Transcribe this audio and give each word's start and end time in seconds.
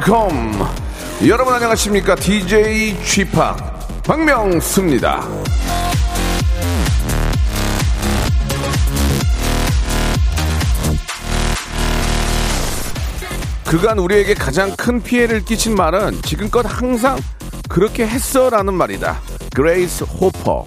welcome. 0.00 0.64
여러분 1.26 1.52
안녕하십니까? 1.52 2.14
DJ 2.14 2.96
G-Park 3.04 3.32
박명수입니다. 4.04 5.28
그간 13.66 13.98
우리에게 13.98 14.34
가장 14.34 14.74
큰 14.76 15.02
피해를 15.02 15.44
끼친 15.44 15.74
말은 15.74 16.22
지금껏 16.22 16.64
항상 16.66 17.18
그렇게 17.68 18.06
했어라는 18.06 18.74
말이다. 18.74 19.20
그레이스 19.54 20.04
호퍼. 20.04 20.66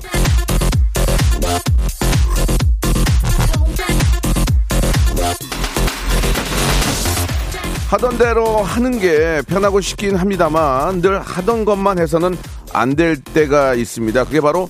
하던 7.94 8.18
대로 8.18 8.58
하는 8.64 8.98
게 9.00 9.44
편하고 9.48 9.80
쉽긴 9.80 10.16
합니다만 10.16 11.00
늘 11.00 11.22
하던 11.22 11.63
것만 11.63 12.00
해서는 12.00 12.35
안 12.74 12.96
될 12.96 13.18
때가 13.24 13.76
있습니다. 13.76 14.24
그게 14.24 14.41
바로 14.41 14.68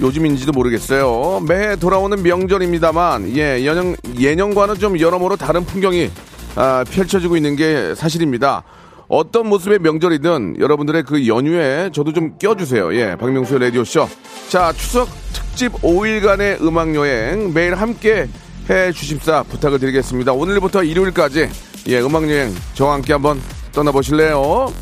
요즘인지도 0.00 0.50
모르겠어요. 0.50 1.44
매해 1.46 1.76
돌아오는 1.76 2.20
명절입니다만 2.20 3.36
예, 3.36 3.60
예년, 3.60 3.94
예년과는 4.18 4.80
좀 4.80 4.98
여러모로 4.98 5.36
다른 5.36 5.64
풍경이 5.64 6.10
아, 6.56 6.84
펼쳐지고 6.90 7.36
있는 7.36 7.54
게 7.54 7.94
사실입니다. 7.94 8.64
어떤 9.06 9.48
모습의 9.48 9.78
명절이든 9.78 10.56
여러분들의 10.58 11.04
그 11.04 11.28
연휴에 11.28 11.90
저도 11.92 12.12
좀 12.12 12.36
껴주세요. 12.38 12.92
예, 12.96 13.14
박명수의 13.14 13.60
라디오쇼. 13.60 14.08
자, 14.48 14.72
추석 14.72 15.08
특집 15.32 15.72
5일간의 15.74 16.60
음악여행 16.60 17.52
매일 17.54 17.76
함께 17.76 18.26
해 18.68 18.90
주십사 18.90 19.44
부탁을 19.44 19.78
드리겠습니다. 19.78 20.32
오늘부터 20.32 20.82
일요일까지 20.82 21.48
예, 21.86 22.00
음악 22.00 22.28
여행 22.30 22.54
저와 22.74 22.94
함께 22.94 23.12
한번 23.12 23.40
떠나보실래요? 23.72 24.72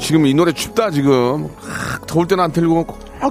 지금 0.00 0.26
이 0.26 0.34
노래 0.34 0.52
춥다 0.52 0.90
지금 0.90 1.48
아, 1.62 1.98
더울 2.06 2.26
때는 2.28 2.44
안 2.44 2.52
틀고 2.52 2.86
아, 3.20 3.30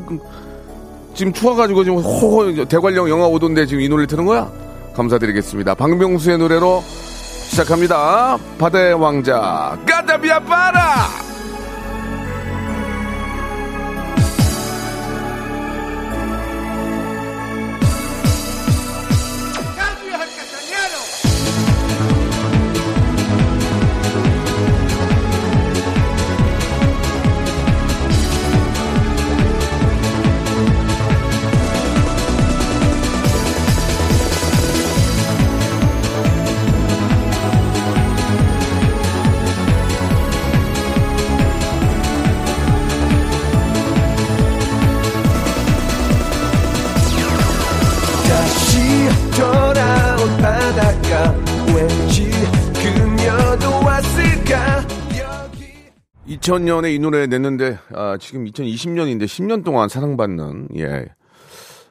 지금 1.13 1.31
추워가지고 1.31 1.83
지금 1.83 1.99
호 1.99 2.65
대관령 2.65 3.07
영화 3.09 3.27
오던데 3.27 3.67
지금 3.67 3.83
이 3.83 3.87
노래 3.89 4.07
트는 4.07 4.25
거야? 4.25 4.51
감사드리겠습니다. 4.95 5.75
박명수의 5.75 6.39
노래로 6.39 6.83
시작합니다. 7.49 8.37
바다의 8.57 8.95
왕자 8.95 9.77
까다비아 9.87 10.39
빠라. 10.39 11.32
2000년에 56.43 56.93
이 56.93 56.99
노래 56.99 57.25
냈는데 57.25 57.79
아, 57.93 58.17
지금 58.19 58.43
2020년인데 58.45 59.23
10년 59.23 59.63
동안 59.63 59.87
사랑받는 59.87 60.69
예 60.75 61.05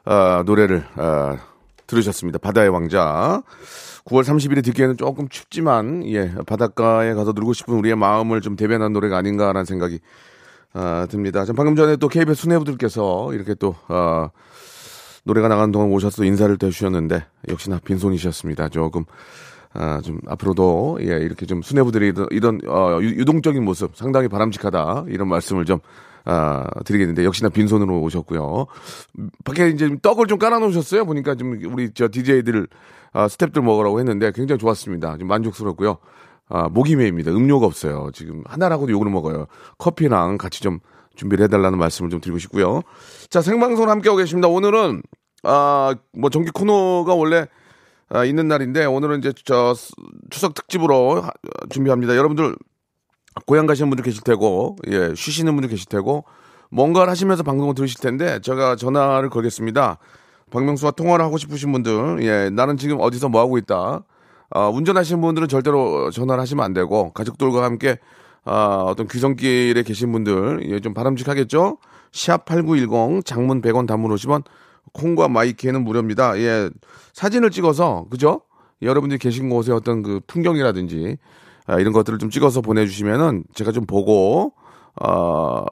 아, 0.05 0.43
노래를 0.45 0.85
아, 0.97 1.39
들으셨습니다. 1.87 2.39
바다의 2.39 2.69
왕자. 2.69 3.43
9월 4.05 4.23
30일에 4.25 4.63
듣기에는 4.65 4.97
조금 4.99 5.29
춥지만 5.29 6.05
예 6.07 6.35
바닷가에 6.47 7.15
가서 7.15 7.33
놀고 7.33 7.55
싶은 7.55 7.75
우리의 7.75 7.97
마음을 7.97 8.41
좀 8.41 8.57
대변한 8.57 8.93
노래가 8.93 9.17
아닌가라는 9.17 9.65
생각이 9.65 10.01
아, 10.75 11.07
듭니다. 11.09 11.45
전 11.47 11.57
방금 11.57 11.75
전에 11.75 11.97
또 11.97 12.09
KBS 12.09 12.43
수뇌부들께서 12.43 13.33
이렇게 13.33 13.55
또 13.55 13.75
아, 13.89 14.29
노래가 15.25 15.49
나가는 15.49 15.73
동안 15.73 15.91
오셔서 15.93 16.25
인사를 16.25 16.55
또 16.59 16.67
해주셨는데 16.67 17.25
역시나 17.49 17.81
빈손이셨습니다. 17.85 18.69
조금 18.69 19.05
아, 19.75 20.01
좀 20.03 20.21
앞으로도 20.27 20.99
예, 21.01 21.07
이렇게 21.19 21.47
좀 21.47 21.63
수뇌부들이 21.63 22.13
이런, 22.31 22.61
어, 22.69 22.99
유- 23.01 23.17
유동적인 23.21 23.65
모습 23.65 23.97
상당히 23.97 24.29
바람직하다 24.29 25.07
이런 25.09 25.29
말씀을 25.29 25.65
좀 25.65 25.79
아, 26.25 26.65
드리겠는데 26.85 27.25
역시나 27.25 27.49
빈손으로 27.49 28.01
오셨고요. 28.03 28.67
음, 29.19 29.31
밖에 29.45 29.69
이제 29.71 29.89
좀 29.89 29.99
떡을 29.99 30.27
좀 30.27 30.39
깔아 30.39 30.59
놓으셨어요. 30.61 31.05
보니까 31.05 31.35
좀 31.35 31.59
우리 31.73 31.91
저 31.95 32.09
DJ들 32.09 32.69
아, 33.13 33.27
스탭들 33.27 33.61
먹으라고 33.63 33.99
했는데 33.99 34.31
굉장히 34.33 34.59
좋았습니다. 34.59 35.19
좀 35.19 35.27
만족스럽고요. 35.29 35.99
아, 36.49 36.69
목이 36.69 36.97
메입니다. 36.97 37.31
음료가 37.31 37.67
없어요. 37.67 38.11
지금 38.13 38.43
하나라고도 38.47 38.93
욕을 38.93 39.11
먹어요. 39.11 39.47
커피랑 39.79 40.39
같이 40.39 40.61
좀 40.63 40.81
준비를 41.17 41.45
해달라는 41.45 41.79
말씀을 41.79 42.11
좀 42.11 42.21
드리고 42.21 42.39
싶고요. 42.39 42.83
자, 43.31 43.41
생방송 43.43 43.89
함께하고 43.91 44.19
계십니다. 44.19 44.49
오늘은, 44.49 45.03
아, 45.45 45.95
뭐 46.17 46.31
정기 46.31 46.51
코너가 46.53 47.15
원래 47.15 47.47
아, 48.15 48.25
있는 48.25 48.47
날인데 48.49 48.85
오늘은 48.85 49.19
이제 49.21 49.33
저 49.45 49.73
스- 49.75 49.93
추석 50.31 50.55
특집으로 50.55 51.23
하- 51.23 51.31
준비합니다. 51.71 52.15
여러분들 52.17 52.55
고향 53.47 53.65
가시는 53.67 53.89
분들 53.89 54.05
계실 54.05 54.23
테고, 54.23 54.77
예, 54.89 55.15
쉬시는 55.15 55.55
분들 55.55 55.71
계실 55.71 55.87
테고, 55.89 56.25
뭔가를 56.71 57.11
하시면서 57.11 57.43
방송을 57.43 57.75
들으실 57.75 58.01
텐데, 58.01 58.39
제가 58.41 58.77
전화를 58.77 59.31
걸겠습니다. 59.31 59.99
박명수와 60.51 60.91
통화를 60.93 61.25
하고 61.25 61.39
싶으신 61.39 61.73
분들, 61.73 62.19
예, 62.23 62.51
나는 62.51 62.77
지금 62.77 62.99
어디서 63.01 63.31
뭐 63.31 63.41
하고 63.41 63.57
있다. 63.57 64.05
아, 64.51 64.69
운전하시는 64.69 65.19
분들은 65.23 65.49
절대로 65.49 66.11
전화를 66.11 66.43
하시면 66.43 66.63
안 66.63 66.75
되고, 66.75 67.11
가족들과 67.15 67.65
함께, 67.65 67.97
아, 68.45 68.85
어떤 68.87 69.09
귀성길에 69.09 69.83
계신 69.83 70.13
분들, 70.13 70.69
예, 70.71 70.81
좀 70.81 70.93
바람직하겠죠? 70.93 71.79
샵 72.13 72.45
8910, 72.45 73.23
장문 73.25 73.63
100원 73.63 73.87
단문 73.87 74.11
50원, 74.15 74.43
콩과 74.93 75.29
마이키에는 75.29 75.85
무료입니다. 75.85 76.39
예, 76.39 76.71
사진을 77.13 77.51
찍어서, 77.51 78.07
그죠? 78.11 78.43
여러분들이 78.83 79.19
계신 79.19 79.49
곳의 79.49 79.71
어떤 79.75 80.03
그 80.03 80.21
풍경이라든지, 80.27 81.17
아, 81.67 81.79
이런 81.79 81.93
것들을 81.93 82.19
좀 82.19 82.31
찍어서 82.31 82.61
보내주시면은 82.61 83.45
제가 83.55 83.73
좀 83.73 83.87
보고, 83.87 84.53
어, 85.01 85.65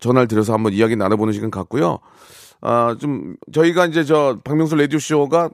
전화를 0.00 0.28
드려서 0.28 0.52
한번 0.52 0.72
이야기 0.72 0.96
나눠보는 0.96 1.32
시간 1.32 1.50
갖고요. 1.50 1.98
아, 2.60 2.96
좀, 3.00 3.36
저희가 3.52 3.86
이제 3.86 4.04
저, 4.04 4.38
박명수 4.44 4.76
라디오쇼가 4.76 5.50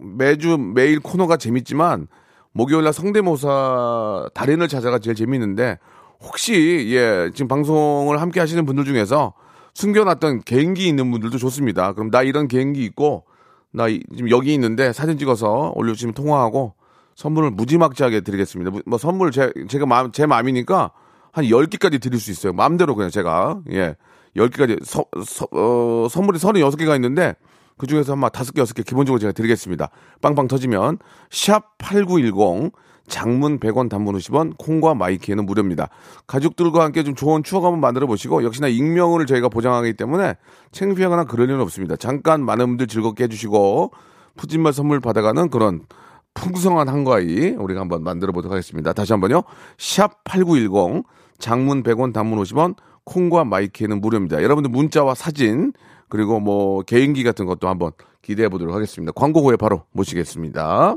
매주, 0.00 0.56
매일 0.58 1.00
코너가 1.00 1.36
재밌지만, 1.36 2.06
목요일날 2.52 2.92
성대모사 2.92 4.30
달인을 4.34 4.68
찾아가 4.68 4.98
제일 4.98 5.14
재밌는데, 5.14 5.78
혹시, 6.20 6.88
예, 6.92 7.30
지금 7.34 7.48
방송을 7.48 8.20
함께 8.20 8.40
하시는 8.40 8.64
분들 8.64 8.84
중에서 8.84 9.34
숨겨놨던 9.78 10.42
개인기 10.42 10.88
있는 10.88 11.08
분들도 11.12 11.38
좋습니다. 11.38 11.92
그럼 11.92 12.10
나 12.10 12.22
이런 12.22 12.48
개인기 12.48 12.84
있고, 12.84 13.24
나 13.70 13.86
이- 13.86 14.02
지금 14.12 14.28
여기 14.30 14.52
있는데 14.54 14.92
사진 14.92 15.18
찍어서 15.18 15.72
올려주시면 15.76 16.14
통화하고 16.14 16.74
선물을 17.14 17.52
무지막지하게 17.52 18.22
드리겠습니다. 18.22 18.70
무- 18.72 18.82
뭐 18.86 18.98
선물 18.98 19.30
제, 19.30 19.52
제가 19.68 19.86
마음, 19.86 20.10
제 20.10 20.26
마음이니까 20.26 20.90
한 21.30 21.44
10개까지 21.44 22.00
드릴 22.00 22.18
수 22.18 22.32
있어요. 22.32 22.52
마음대로 22.52 22.96
그냥 22.96 23.10
제가. 23.10 23.60
예. 23.70 23.94
10개까지 24.36 24.84
서, 24.84 25.04
서, 25.24 25.46
어, 25.52 26.08
선물이 26.10 26.38
36개가 26.40 26.96
있는데 26.96 27.36
그 27.76 27.86
중에서 27.86 28.14
한 28.14 28.20
5개, 28.20 28.60
6개 28.64 28.84
기본적으로 28.84 29.20
제가 29.20 29.32
드리겠습니다. 29.32 29.90
빵빵 30.20 30.48
터지면 30.48 30.98
샵 31.30 31.78
8910 31.78 32.72
장문 33.08 33.58
100원 33.58 33.88
단문 33.88 34.14
50원 34.16 34.56
콩과 34.58 34.94
마이키에는 34.94 35.46
무료입니다. 35.46 35.88
가족들과 36.26 36.84
함께 36.84 37.02
좀 37.02 37.14
좋은 37.14 37.42
추억 37.42 37.64
한번 37.64 37.80
만들어 37.80 38.06
보시고 38.06 38.44
역시나 38.44 38.68
익명을 38.68 39.26
저희가 39.26 39.48
보장하기 39.48 39.94
때문에 39.94 40.36
창피하거나 40.72 41.24
그럴 41.24 41.48
일은 41.48 41.60
없습니다. 41.60 41.96
잠깐 41.96 42.44
많은 42.44 42.66
분들 42.66 42.86
즐겁게 42.86 43.24
해주시고 43.24 43.92
푸짐한 44.36 44.72
선물 44.72 45.00
받아가는 45.00 45.50
그런 45.50 45.80
풍성한 46.34 46.88
한과이 46.88 47.56
우리가 47.58 47.80
한번 47.80 48.04
만들어 48.04 48.32
보도록 48.32 48.52
하겠습니다. 48.52 48.92
다시 48.92 49.12
한번요. 49.12 49.42
샵 49.76 50.22
8910 50.24 51.04
장문 51.38 51.82
100원 51.82 52.12
단문 52.12 52.40
50원 52.42 52.76
콩과 53.04 53.44
마이키에는 53.44 54.00
무료입니다. 54.00 54.42
여러분들 54.42 54.70
문자와 54.70 55.14
사진 55.14 55.72
그리고 56.08 56.40
뭐 56.40 56.82
개인기 56.82 57.24
같은 57.24 57.46
것도 57.46 57.68
한번 57.68 57.92
기대해 58.22 58.48
보도록 58.48 58.74
하겠습니다. 58.74 59.12
광고 59.12 59.42
후에 59.42 59.56
바로 59.56 59.84
모시겠습니다. 59.92 60.96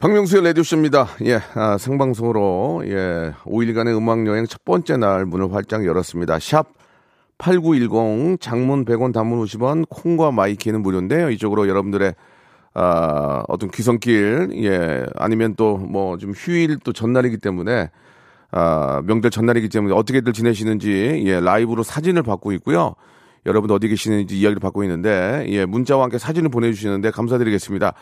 박명수의 0.00 0.42
라디오쇼입니다. 0.44 1.08
예, 1.26 1.40
아, 1.54 1.76
생방송으로, 1.76 2.84
예, 2.86 3.34
5일간의 3.44 3.94
음악여행 3.94 4.46
첫 4.46 4.64
번째 4.64 4.96
날 4.96 5.26
문을 5.26 5.52
활짝 5.52 5.84
열었습니다. 5.84 6.38
샵 6.38 6.68
8910, 7.36 8.38
장문 8.40 8.86
100원, 8.86 9.12
단문 9.12 9.44
50원, 9.44 9.84
콩과 9.90 10.30
my 10.32 10.46
K는 10.46 10.80
무료인데요. 10.80 11.28
이쪽으로 11.28 11.68
여러분들의, 11.68 12.14
아, 12.72 13.42
어떤 13.48 13.70
귀성길, 13.70 14.52
예, 14.64 15.04
아니면 15.16 15.54
또 15.54 15.76
뭐 15.76 16.16
좀 16.16 16.30
휴일 16.34 16.78
또 16.78 16.94
전날이기 16.94 17.36
때문에, 17.36 17.90
아, 18.52 19.02
명절 19.04 19.30
전날이기 19.30 19.68
때문에 19.68 19.94
어떻게들 19.94 20.32
지내시는지, 20.32 21.24
예, 21.26 21.40
라이브로 21.40 21.82
사진을 21.82 22.22
받고 22.22 22.52
있고요. 22.52 22.94
여러분 23.44 23.70
어디 23.70 23.86
계시는지 23.88 24.38
이야기를 24.38 24.60
받고 24.60 24.82
있는데, 24.84 25.44
예, 25.50 25.66
문자와 25.66 26.04
함께 26.04 26.16
사진을 26.16 26.48
보내주시는데 26.48 27.10
감사드리겠습니다. 27.10 27.92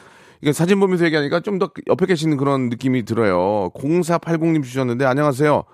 이게 0.40 0.52
사진 0.52 0.78
보면서 0.80 1.04
얘기하니까 1.04 1.40
좀 1.40 1.58
더 1.58 1.70
옆에 1.88 2.06
계시는 2.06 2.36
그런 2.36 2.68
느낌이 2.68 3.04
들어요. 3.04 3.70
0480님 3.74 4.62
주셨는데, 4.62 5.04
안녕하세요. 5.04 5.64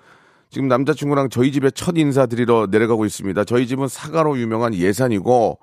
지금 0.48 0.68
남자친구랑 0.68 1.28
저희 1.28 1.52
집에 1.52 1.70
첫 1.70 1.98
인사드리러 1.98 2.68
내려가고 2.70 3.04
있습니다. 3.04 3.44
저희 3.44 3.66
집은 3.66 3.88
사과로 3.88 4.38
유명한 4.38 4.74
예산이고, 4.74 5.58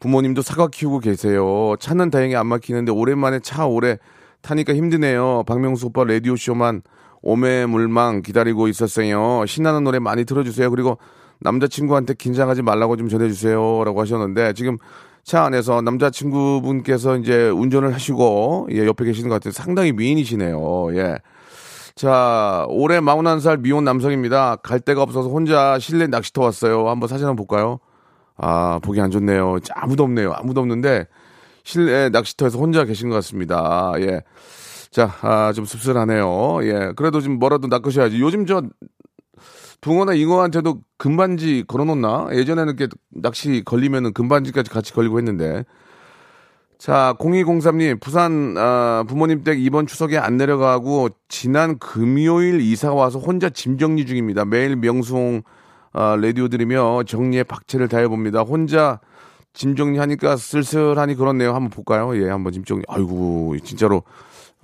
부모님도 0.00 0.42
사과 0.42 0.68
키우고 0.68 0.98
계세요. 1.00 1.74
차는 1.80 2.10
다행히 2.10 2.36
안 2.36 2.46
막히는데, 2.48 2.92
오랜만에 2.92 3.40
차 3.40 3.66
오래 3.66 3.98
타니까 4.42 4.74
힘드네요. 4.74 5.44
박명수 5.46 5.86
오빠 5.86 6.04
라디오 6.04 6.36
쇼만 6.36 6.82
오매물망 7.22 8.20
기다리고 8.22 8.68
있었어요. 8.68 9.46
신나는 9.46 9.84
노래 9.84 9.98
많이 9.98 10.24
틀어주세요. 10.26 10.70
그리고 10.70 10.98
남자친구한테 11.40 12.14
긴장하지 12.14 12.62
말라고 12.62 12.96
좀 12.96 13.08
전해주세요. 13.08 13.84
라고 13.84 14.00
하셨는데, 14.02 14.52
지금 14.52 14.76
차 15.26 15.42
안에서 15.42 15.82
남자친구분께서 15.82 17.16
이제 17.16 17.48
운전을 17.48 17.92
하시고, 17.92 18.68
예, 18.70 18.86
옆에 18.86 19.04
계시는 19.04 19.28
것 19.28 19.34
같아요. 19.34 19.50
상당히 19.50 19.90
미인이시네요. 19.90 20.96
예. 20.96 21.18
자, 21.96 22.64
올해 22.68 23.00
41살 23.00 23.58
미혼 23.58 23.82
남성입니다. 23.82 24.56
갈 24.62 24.78
데가 24.78 25.02
없어서 25.02 25.28
혼자 25.28 25.80
실내 25.80 26.06
낚시터 26.06 26.42
왔어요. 26.42 26.88
한번 26.88 27.08
사진 27.08 27.26
한번 27.26 27.44
볼까요? 27.44 27.80
아, 28.36 28.78
보기 28.84 29.00
안 29.00 29.10
좋네요. 29.10 29.58
자, 29.64 29.74
아무도 29.76 30.04
없네요. 30.04 30.32
아무도 30.32 30.60
없는데, 30.60 31.08
실내 31.64 32.08
낚시터에서 32.10 32.60
혼자 32.60 32.84
계신 32.84 33.08
것 33.08 33.16
같습니다. 33.16 33.94
예. 33.98 34.22
자, 34.92 35.12
아, 35.22 35.52
좀 35.52 35.64
씁쓸하네요. 35.64 36.60
예. 36.62 36.92
그래도 36.94 37.20
좀 37.20 37.40
뭐라도 37.40 37.66
낚으셔야지. 37.66 38.20
요즘 38.20 38.46
저, 38.46 38.62
붕어나 39.80 40.14
잉어한테도 40.14 40.80
금반지 40.98 41.64
걸어놓나? 41.66 42.28
예전에는 42.32 42.74
이렇게 42.76 42.94
낚시 43.10 43.62
걸리면은 43.64 44.12
금반지까지 44.12 44.70
같이 44.70 44.92
걸리고 44.92 45.18
했는데. 45.18 45.64
자, 46.78 47.14
0203님, 47.18 48.00
부산, 48.00 48.54
아, 48.58 49.02
부모님 49.08 49.44
댁 49.44 49.62
이번 49.62 49.86
추석에 49.86 50.18
안 50.18 50.36
내려가고, 50.36 51.08
지난 51.28 51.78
금요일 51.78 52.60
이사 52.60 52.92
와서 52.92 53.18
혼자 53.18 53.48
짐 53.48 53.78
정리 53.78 54.04
중입니다. 54.04 54.44
매일 54.44 54.76
명수홍, 54.76 55.42
아, 55.92 56.16
라디오 56.20 56.48
들으며 56.48 57.02
정리에 57.04 57.44
박채를 57.44 57.88
다해봅니다. 57.88 58.42
혼자 58.42 59.00
짐 59.54 59.74
정리하니까 59.74 60.36
쓸쓸하니 60.36 61.14
그렇네요. 61.14 61.54
한번 61.54 61.70
볼까요? 61.70 62.14
예, 62.22 62.28
한번 62.28 62.52
짐 62.52 62.62
정리. 62.62 62.82
아이고, 62.88 63.56
진짜로, 63.64 64.02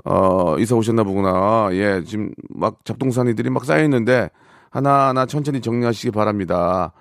어, 0.05 0.59
이사 0.59 0.75
오셨나 0.77 1.05
보구나. 1.05 1.71
예, 1.73 2.03
지금 2.05 2.31
막 2.51 2.85
잡동사니들이 2.85 3.49
막 3.49 3.65
쌓여있는데, 3.65 4.29
하나하나 4.73 5.27
천천히 5.27 5.61
정리하시기 5.61 6.11
바랍니다. 6.11 6.93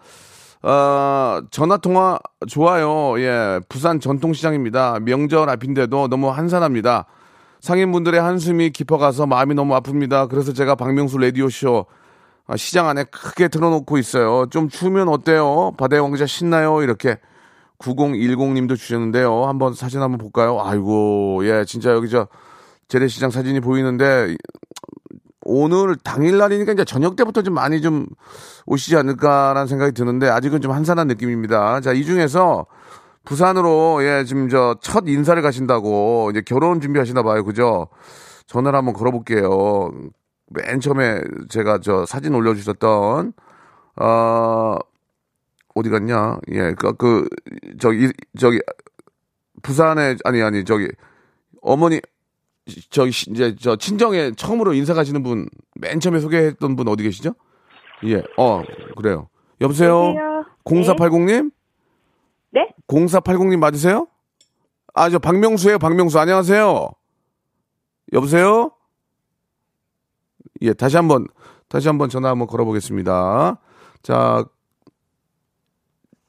어, 0.61 1.41
전화 1.49 1.77
통화 1.77 2.19
좋아요. 2.47 3.19
예, 3.19 3.59
부산 3.67 3.99
전통시장입니다. 3.99 4.99
명절 4.99 5.49
앞인데도 5.49 6.07
너무 6.07 6.29
한산합니다. 6.29 7.05
상인분들의 7.61 8.19
한숨이 8.19 8.71
깊어가서 8.71 9.25
마음이 9.25 9.55
너무 9.55 9.73
아픕니다. 9.79 10.29
그래서 10.29 10.51
제가 10.53 10.75
박명수 10.75 11.17
라디오쇼 11.17 11.85
아, 12.47 12.57
시장 12.57 12.89
안에 12.89 13.05
크게 13.05 13.47
틀어놓고 13.47 13.97
있어요. 13.97 14.47
좀 14.49 14.67
추우면 14.67 15.07
어때요? 15.07 15.71
바다의 15.77 16.01
왕자 16.01 16.25
신나요? 16.25 16.81
이렇게 16.81 17.17
9010님도 17.79 18.77
주셨는데요. 18.77 19.45
한번 19.45 19.73
사진 19.73 20.01
한번 20.01 20.17
볼까요? 20.17 20.59
아이고, 20.61 21.41
예, 21.45 21.63
진짜 21.65 21.91
여기 21.91 22.09
저 22.09 22.27
재래시장 22.89 23.31
사진이 23.31 23.61
보이는데 23.61 24.35
오늘 25.51 25.95
당일날이니까 25.97 26.71
이제 26.73 26.85
저녁 26.85 27.15
때부터 27.15 27.41
좀 27.41 27.53
많이 27.53 27.81
좀 27.81 28.07
오시지 28.65 28.95
않을까라는 28.95 29.67
생각이 29.67 29.91
드는데 29.93 30.29
아직은 30.29 30.61
좀 30.61 30.71
한산한 30.71 31.07
느낌입니다. 31.07 31.81
자, 31.81 31.91
이 31.93 32.03
중에서 32.05 32.65
부산으로 33.25 33.99
예, 34.03 34.23
지금 34.25 34.49
저 34.49 34.75
첫 34.81 35.03
인사를 35.07 35.39
가신다고 35.41 36.29
이제 36.31 36.41
결혼 36.41 36.81
준비하시나 36.81 37.23
봐요. 37.23 37.43
그죠? 37.43 37.87
전화를 38.47 38.77
한번 38.77 38.93
걸어볼게요. 38.93 39.91
맨 40.47 40.79
처음에 40.81 41.21
제가 41.49 41.79
저 41.79 42.05
사진 42.05 42.33
올려주셨던, 42.35 43.33
어, 44.01 44.77
어디 45.75 45.89
갔냐? 45.89 46.37
예, 46.51 46.73
그, 46.77 46.93
그, 46.97 47.27
저기, 47.79 48.11
저기, 48.37 48.59
부산에, 49.63 50.17
아니, 50.25 50.41
아니, 50.41 50.65
저기, 50.65 50.89
어머니, 51.61 52.01
저기 52.89 53.11
시- 53.11 53.29
이제 53.31 53.55
저 53.59 53.75
친정에 53.75 54.31
처음으로 54.31 54.73
인사 54.73 54.93
가시는 54.93 55.23
분 55.23 55.47
맨 55.75 55.99
처음에 55.99 56.19
소개했던 56.19 56.75
분 56.75 56.87
어디 56.87 57.03
계시죠? 57.03 57.33
예, 58.05 58.23
어 58.37 58.61
그래요. 58.97 59.29
여보세요. 59.61 60.13
여보세요? 60.13 60.45
0480님? 60.65 61.51
네? 62.51 62.69
0480님 62.87 63.57
맞으세요? 63.57 64.07
아, 64.93 65.09
저 65.09 65.17
박명수예요, 65.19 65.79
박명수. 65.79 66.19
안녕하세요. 66.19 66.89
여보세요? 68.13 68.71
예, 70.61 70.73
다시 70.73 70.97
한번 70.97 71.27
다시 71.67 71.87
한번 71.87 72.09
전화 72.09 72.29
한번 72.29 72.47
걸어보겠습니다. 72.47 73.57
자, 74.03 74.45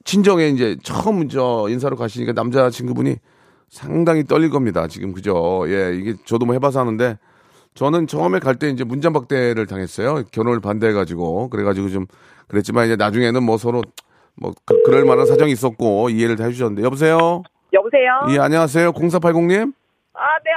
친정에 0.04 0.48
이제 0.48 0.76
처음 0.82 1.28
저 1.28 1.66
인사로 1.68 1.96
가시니까 1.96 2.32
남자 2.32 2.70
친구분이 2.70 3.16
상당히 3.82 4.22
떨릴 4.24 4.50
겁니다. 4.50 4.86
지금 4.86 5.12
그죠? 5.14 5.64
예, 5.66 5.94
이게 5.94 6.14
저도 6.26 6.44
뭐 6.44 6.52
해봐서 6.54 6.78
하는데 6.80 7.16
저는 7.74 8.06
처음에 8.06 8.38
갈 8.38 8.56
때 8.56 8.68
이제 8.68 8.84
문장박대를 8.84 9.66
당했어요. 9.66 10.24
결혼을 10.30 10.60
반대해가지고 10.60 11.48
그래가지고 11.48 11.88
좀 11.88 12.06
그랬지만 12.48 12.84
이제 12.84 12.96
나중에는 12.96 13.42
뭐 13.42 13.56
서로 13.56 13.80
뭐 14.34 14.52
그, 14.66 14.74
럴 14.90 15.06
만한 15.06 15.24
사정이 15.24 15.50
있었고 15.52 16.10
이해를 16.10 16.36
다 16.36 16.44
해주셨는데 16.44 16.82
여보세요? 16.82 17.42
여보세요? 17.72 18.10
예, 18.28 18.38
안녕하세요. 18.38 18.92
0480님? 18.92 19.72
아, 20.12 20.20
네, 20.44 20.50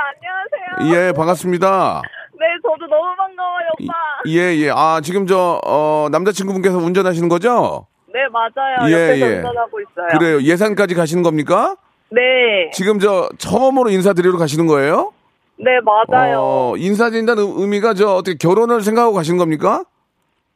안녕하세요. 0.75 1.07
예, 1.07 1.11
반갑습니다. 1.13 2.01
네, 2.37 2.45
저도 2.63 2.85
너무 2.87 3.15
반가워요, 3.15 3.67
오빠. 3.79 3.93
예, 4.27 4.57
예. 4.57 4.69
아, 4.69 4.99
지금 5.01 5.25
저, 5.25 5.61
어, 5.65 6.09
남자친구분께서 6.11 6.77
운전하시는 6.77 7.29
거죠? 7.29 7.87
네, 8.13 8.19
맞아요. 8.29 8.93
예, 8.93 9.17
예. 9.21 9.35
운전하고 9.37 9.79
있어요. 9.79 10.19
그래요. 10.19 10.41
예산까지 10.41 10.95
가시는 10.95 11.23
겁니까? 11.23 11.77
네, 12.15 12.69
지금 12.73 12.99
저, 12.99 13.29
처음으로 13.37 13.89
인사드리러 13.89 14.37
가시는 14.37 14.67
거예요? 14.67 15.11
네, 15.57 15.71
맞아요. 15.81 16.37
어, 16.39 16.73
인사드린다는 16.77 17.43
의미가 17.57 17.93
저, 17.93 18.13
어떻게 18.15 18.37
결혼을 18.37 18.81
생각하고 18.81 19.13
가시는 19.13 19.37
겁니까? 19.37 19.83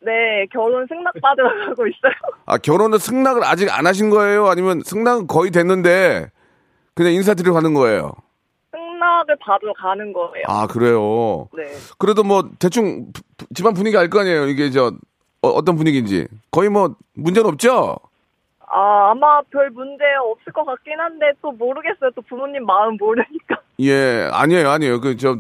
네, 0.02 0.46
결혼 0.54 0.88
승낙 0.88 1.14
받으러 1.22 1.50
가고 1.68 1.86
있어요. 1.88 2.14
아, 2.46 2.58
결혼을 2.58 3.00
승낙을 3.00 3.44
아직 3.44 3.70
안 3.78 3.86
하신 3.88 4.10
거예요? 4.10 4.48
아니면 4.48 4.82
승낙은 4.86 5.28
거의 5.28 5.52
됐는데, 5.52 6.32
그냥 6.94 7.12
인사드리러 7.14 7.54
가는 7.54 7.74
거예요? 7.74 8.14
승낙을 8.72 9.36
받으러 9.42 9.74
가는 9.74 10.14
거예요. 10.14 10.46
아, 10.48 10.66
그래요. 10.68 11.50
네. 11.58 11.66
그래도 11.98 12.24
뭐, 12.24 12.50
대충, 12.60 13.08
집안 13.54 13.74
분위기 13.74 13.98
알 13.98 14.10
거 14.10 14.20
아니에요? 14.22 14.48
이게 14.48 14.70
저, 14.72 14.94
어, 15.42 15.62
떤 15.64 15.76
분위기인지. 15.76 16.28
거의 16.52 16.70
뭐, 16.70 16.96
문제는 17.16 17.50
없죠? 17.50 17.98
아, 18.72 19.12
아마 19.12 19.42
별 19.52 19.70
문제 19.72 20.04
없을 20.32 20.54
것 20.54 20.64
같긴 20.66 21.00
한데 21.00 21.32
또 21.42 21.52
모르겠어요. 21.52 22.12
또 22.16 22.22
부모님 22.22 22.66
마음 22.66 22.98
모르니까. 22.98 23.58
예, 23.82 24.30
아니에요, 24.32 24.70
아니에요. 24.70 25.02
그, 25.02 25.18
저, 25.18 25.38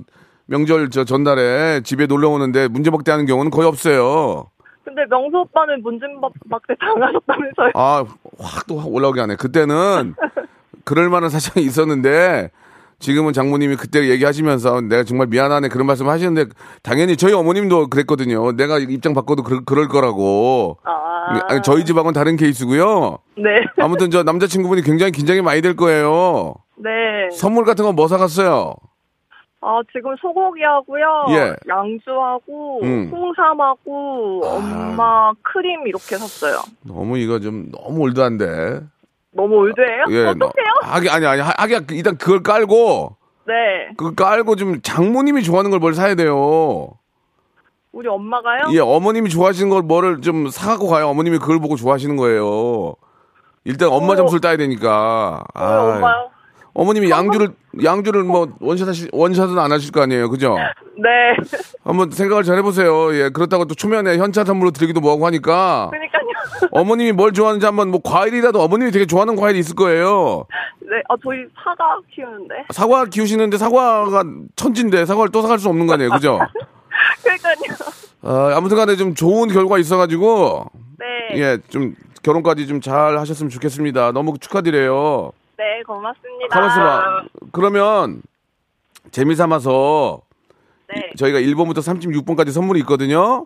명절 0.47 0.89
저 0.89 1.03
전날에 1.03 1.81
집에 1.81 2.07
놀러 2.07 2.29
오는데 2.29 2.67
문제박대 2.67 3.11
하는 3.11 3.25
경우는 3.27 3.51
거의 3.51 3.67
없어요. 3.67 4.47
근데 4.83 5.03
명수 5.07 5.37
오빠는 5.37 5.83
문진박대 5.83 6.73
당하셨다면서요? 6.79 7.71
아, 7.75 8.03
확 8.39 8.65
또 8.67 8.81
올라오게 8.83 9.21
하네. 9.21 9.35
그때는 9.35 10.15
그럴 10.83 11.09
만한 11.09 11.29
사정이 11.29 11.63
있었는데, 11.63 12.49
지금은 12.97 13.31
장모님이 13.33 13.75
그때 13.77 14.09
얘기하시면서 14.09 14.81
내가 14.81 15.03
정말 15.03 15.27
미안하네 15.27 15.69
그런 15.69 15.87
말씀 15.87 16.09
하시는데 16.09 16.45
당연히 16.83 17.15
저희 17.15 17.31
어머님도 17.33 17.87
그랬거든요. 17.87 18.51
내가 18.53 18.77
입장 18.79 19.13
바꿔도 19.13 19.43
그럴, 19.43 19.63
그럴 19.63 19.87
거라고. 19.87 20.77
아, 20.83 20.91
아니, 21.47 21.61
저희 21.61 21.85
집하고는 21.85 22.13
다른 22.13 22.35
케이스고요. 22.37 23.17
네. 23.37 23.49
아무튼 23.77 24.09
저 24.11 24.23
남자친구분이 24.23 24.81
굉장히 24.81 25.11
긴장이 25.11 25.41
많이 25.41 25.61
될 25.61 25.75
거예요. 25.75 26.55
네. 26.77 26.89
선물 27.35 27.65
같은 27.65 27.85
거뭐 27.85 28.07
사갔어요? 28.07 28.75
아, 29.61 29.81
지금 29.91 30.15
소고기하고요. 30.21 31.25
예. 31.31 31.53
양주하고, 31.67 32.79
음. 32.83 33.09
홍삼하고, 33.11 34.41
아. 34.45 34.55
엄마 34.55 35.31
크림 35.41 35.85
이렇게 35.85 36.15
샀어요. 36.15 36.59
너무 36.83 37.17
이거 37.17 37.39
좀 37.39 37.69
너무 37.71 37.99
올드한데. 38.03 38.79
너무 39.31 39.55
올드해요? 39.57 40.05
예, 40.11 40.23
너- 40.23 40.29
어떡해요? 40.47 40.69
하기 40.83 41.09
아니 41.09 41.25
아니 41.27 41.41
하기 41.41 41.95
일단 41.95 42.17
그걸 42.17 42.41
깔고 42.41 43.15
네. 43.45 43.53
그 43.97 44.15
깔고 44.15 44.55
좀 44.55 44.81
장모님이 44.81 45.43
좋아하는 45.43 45.69
걸 45.71 45.79
뭘 45.79 45.93
사야 45.93 46.15
돼요. 46.15 46.89
우리 47.99 48.07
엄마가요? 48.07 48.61
예, 48.71 48.79
어머님이 48.79 49.29
좋아하시는 49.29 49.69
걸 49.69 49.81
뭐를 49.81 50.21
좀 50.21 50.49
사갖고 50.49 50.87
가요. 50.87 51.09
어머님이 51.09 51.37
그걸 51.37 51.59
보고 51.59 51.75
좋아하시는 51.75 52.15
거예요. 52.15 52.95
일단 53.65 53.89
엄마 53.89 54.13
어. 54.13 54.15
점수를 54.15 54.39
따야 54.39 54.55
되니까. 54.55 55.43
우리 55.53 55.63
엄마요? 55.65 56.29
어머님이 56.73 57.09
양주를 57.09 57.49
양주를 57.83 58.23
뭐 58.23 58.47
원샷 58.61 58.87
하시 58.87 59.09
원샷은 59.11 59.59
안 59.59 59.73
하실 59.73 59.91
거 59.91 60.01
아니에요, 60.01 60.29
그죠? 60.29 60.55
네. 60.95 61.09
한번 61.83 62.09
생각을 62.09 62.43
잘 62.43 62.57
해보세요. 62.57 63.13
예, 63.15 63.29
그렇다고 63.31 63.65
또 63.65 63.75
초면에 63.75 64.17
현차 64.17 64.45
선물로 64.45 64.71
드리기도 64.71 65.01
뭐하고 65.01 65.25
하니까 65.25 65.89
그러니까요. 65.91 66.21
어머님이 66.71 67.11
뭘 67.11 67.33
좋아하는지 67.33 67.65
한번 67.65 67.91
뭐 67.91 67.99
과일이라도 68.01 68.61
어머님이 68.61 68.91
되게 68.91 69.05
좋아하는 69.07 69.35
과일이 69.35 69.59
있을 69.59 69.75
거예요. 69.75 70.45
네. 70.79 71.01
아, 71.09 71.15
저희 71.21 71.39
사과 71.61 71.99
키우는데. 72.15 72.55
사과 72.71 73.05
키우시는데 73.05 73.57
사과가 73.57 74.23
천진데 74.55 75.05
사과를 75.05 75.31
또 75.33 75.41
사갈 75.41 75.59
수 75.59 75.67
없는 75.67 75.85
거 75.85 75.95
아니에요, 75.95 76.11
그죠? 76.11 76.39
그러니까요. 77.23 77.55
어, 78.21 78.51
아무튼간에 78.55 78.95
좀 78.95 79.15
좋은 79.15 79.49
결과 79.49 79.77
있어가지고 79.77 80.65
네. 80.99 81.39
예, 81.39 81.57
좀 81.69 81.95
결혼까지 82.23 82.67
좀 82.67 82.81
잘 82.81 83.17
하셨으면 83.17 83.49
좋겠습니다. 83.49 84.11
너무 84.11 84.37
축하드려요. 84.39 85.31
네, 85.57 85.81
고맙습니다. 85.85 86.47
가만있어 86.49 86.79
봐. 86.81 87.23
그러면 87.51 88.21
재미 89.11 89.35
삼아서 89.35 90.21
네. 90.93 91.11
저희가 91.17 91.39
1번부터 91.39 91.77
36번까지 91.79 92.51
선물이 92.51 92.79
있거든요. 92.81 93.45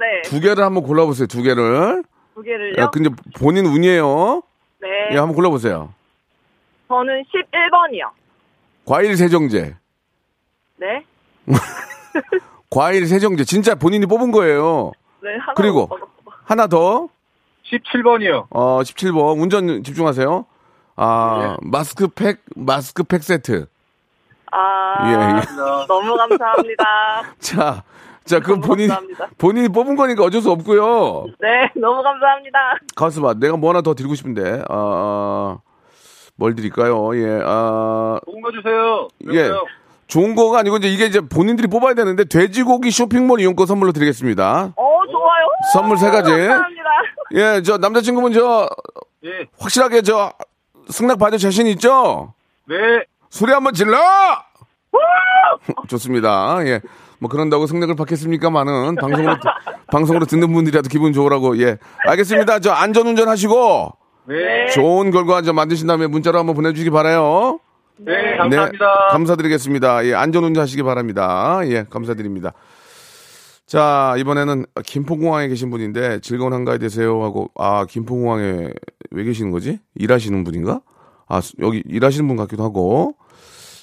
네. 0.00 0.22
두 0.22 0.40
개를 0.40 0.62
한번 0.62 0.84
골라보세요. 0.84 1.26
두 1.26 1.42
개를. 1.42 2.04
두 2.34 2.42
개를요? 2.42 2.80
야, 2.82 2.90
근데 2.90 3.10
본인 3.38 3.66
운이에요. 3.66 4.42
네. 4.80 4.88
예, 5.12 5.16
한번 5.16 5.34
골라보세요. 5.34 5.92
저는 6.86 7.24
11번이요. 7.24 8.10
과일 8.84 9.16
세정제. 9.16 9.74
네. 10.76 11.04
과일 12.70 13.06
세정제. 13.06 13.44
진짜 13.44 13.74
본인이 13.74 14.06
뽑은 14.06 14.30
거예요. 14.32 14.92
네, 15.22 15.30
하나 15.40 15.54
그리고 15.54 15.82
오빠가. 15.82 16.06
하나 16.44 16.66
더. 16.66 17.08
17번이요. 17.64 18.46
어, 18.50 18.80
17번. 18.82 19.40
운전 19.40 19.82
집중하세요. 19.82 20.46
아, 20.96 21.56
마스크팩, 21.60 22.40
마스크팩 22.56 23.22
세트. 23.22 23.66
아, 24.50 24.94
예, 25.06 25.12
예. 25.12 25.86
너무 25.86 26.16
감사합니다. 26.16 26.84
자, 27.38 27.84
자, 28.24 28.40
그 28.40 28.52
너무 28.52 28.62
본인, 28.62 28.88
감사합니다. 28.88 29.28
본인이 29.36 29.68
뽑은 29.68 29.94
거니까 29.96 30.24
어쩔 30.24 30.40
수 30.40 30.50
없고요. 30.50 31.26
네, 31.40 31.70
너무 31.76 32.02
감사합니다. 32.02 32.58
가만있어 32.96 33.20
봐. 33.20 33.34
내가 33.34 33.56
뭐 33.56 33.70
하나 33.70 33.82
더 33.82 33.94
드리고 33.94 34.14
싶은데, 34.14 34.62
어, 34.70 35.60
뭘 36.36 36.54
드릴까요? 36.54 37.14
예, 37.16 37.40
아, 37.44 38.18
거 38.24 38.52
주세요. 38.52 39.08
예. 39.34 39.50
좋은 40.08 40.34
거가 40.34 40.60
아니고 40.60 40.78
이제 40.78 40.88
이게 40.88 41.06
이제 41.06 41.20
본인들이 41.20 41.68
뽑아야 41.68 41.94
되는데 41.94 42.24
돼지고기 42.24 42.90
쇼핑몰 42.90 43.40
이용권 43.40 43.66
선물로 43.66 43.92
드리겠습니다. 43.92 44.72
어, 44.74 45.00
좋아요. 45.10 45.46
선물 45.74 45.98
세 45.98 46.10
가지. 46.10 46.30
감사합니다. 46.30 46.88
예, 47.34 47.62
저 47.62 47.76
남자친구분 47.76 48.32
저 48.32 48.68
예. 49.24 49.46
확실하게 49.58 50.00
저 50.02 50.32
승낙 50.88 51.18
받을 51.18 51.38
자신 51.38 51.66
있죠? 51.68 52.32
네. 52.66 52.74
소리 53.28 53.52
한번 53.52 53.74
질러! 53.74 53.98
좋습니다. 55.88 56.56
예. 56.64 56.80
뭐 57.20 57.28
그런다고 57.28 57.66
승낙을 57.66 57.94
받겠습니까만은 57.96 58.96
방송으로 58.96 59.36
방송으로 59.92 60.24
듣는 60.24 60.52
분들이라도 60.52 60.88
기분 60.88 61.12
좋으라고 61.12 61.58
예. 61.60 61.76
알겠습니다. 62.06 62.60
저 62.60 62.72
안전 62.72 63.08
운전 63.08 63.28
하시고 63.28 63.92
네. 64.26 64.68
좋은 64.72 65.10
결과 65.10 65.42
좀 65.42 65.56
만드신 65.56 65.86
다음에 65.86 66.06
문자로 66.06 66.38
한번 66.38 66.54
보내주시기 66.54 66.90
바라요. 66.90 67.60
네. 67.98 68.36
감사합니다. 68.36 69.08
감사드리겠습니다. 69.10 70.06
예, 70.06 70.14
안전운전 70.14 70.62
하시기 70.62 70.82
바랍니다. 70.82 71.60
예, 71.64 71.84
감사드립니다. 71.88 72.52
자, 73.66 74.14
이번에는 74.18 74.64
김포공항에 74.84 75.48
계신 75.48 75.70
분인데 75.70 76.20
즐거운 76.20 76.52
한가위 76.52 76.78
되세요 76.78 77.22
하고 77.22 77.50
아, 77.56 77.84
김포공항에 77.86 78.70
왜 79.10 79.24
계시는 79.24 79.50
거지? 79.50 79.78
일하시는 79.94 80.42
분인가? 80.44 80.80
아, 81.26 81.40
수- 81.40 81.54
여기 81.60 81.82
일하시는 81.86 82.26
분 82.26 82.36
같기도 82.36 82.62
하고. 82.64 83.14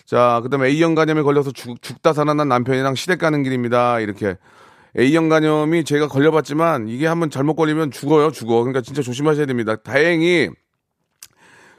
자, 0.06 0.40
그다음에 0.44 0.68
A형 0.70 0.96
간염에 0.96 1.22
걸려서 1.22 1.52
죽, 1.52 1.82
죽다 1.82 2.14
살아난 2.14 2.48
남편이랑 2.48 2.96
시댁 2.96 3.20
가는 3.20 3.44
길입니다. 3.44 4.00
이렇게 4.00 4.38
A형 4.98 5.30
간염이 5.30 5.84
제가 5.84 6.08
걸려봤지만 6.08 6.88
이게 6.88 7.06
한번 7.06 7.30
잘못 7.30 7.56
걸리면 7.56 7.92
죽어요, 7.92 8.32
죽어. 8.32 8.62
그러니까 8.62 8.82
진짜 8.82 9.02
조심하셔야 9.02 9.46
됩니다. 9.46 9.76
다행히 9.76 10.50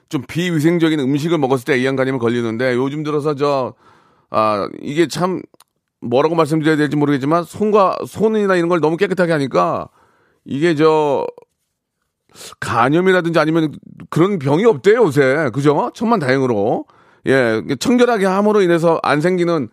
좀 0.08 0.22
비위생적인 0.26 1.00
음식을 1.00 1.38
먹었을 1.38 1.64
때 1.64 1.74
A형 1.74 1.96
간염이 1.96 2.18
걸리는데 2.18 2.74
요즘 2.76 3.02
들어서 3.02 3.34
저, 3.34 3.74
아, 4.30 4.68
이게 4.80 5.08
참 5.08 5.42
뭐라고 6.00 6.34
말씀드려야 6.34 6.76
될지 6.76 6.96
모르겠지만 6.96 7.44
손과 7.44 7.98
손이나 8.06 8.54
이런 8.56 8.68
걸 8.68 8.80
너무 8.80 8.96
깨끗하게 8.96 9.32
하니까 9.32 9.88
이게 10.44 10.74
저 10.74 11.26
간염이라든지 12.60 13.38
아니면 13.38 13.72
그런 14.10 14.38
병이 14.38 14.64
없대요 14.64 15.04
요새. 15.04 15.50
그죠? 15.52 15.90
천만 15.94 16.20
다행으로. 16.20 16.84
예 17.26 17.60
청결하게 17.80 18.26
함으로 18.26 18.60
인해서 18.60 19.00
안 19.02 19.20
생기는 19.20 19.68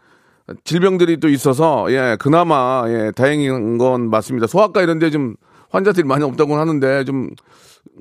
질병들이 0.63 1.19
또 1.19 1.29
있어서 1.29 1.85
예 1.91 2.17
그나마 2.19 2.85
예 2.87 3.11
다행인 3.15 3.77
건 3.77 4.09
맞습니다. 4.09 4.47
소아과 4.47 4.81
이런 4.81 4.97
데 4.97 5.11
좀 5.11 5.35
환자들이 5.69 6.07
많이 6.07 6.23
없다고 6.23 6.55
하는데 6.55 7.03
좀 7.03 7.29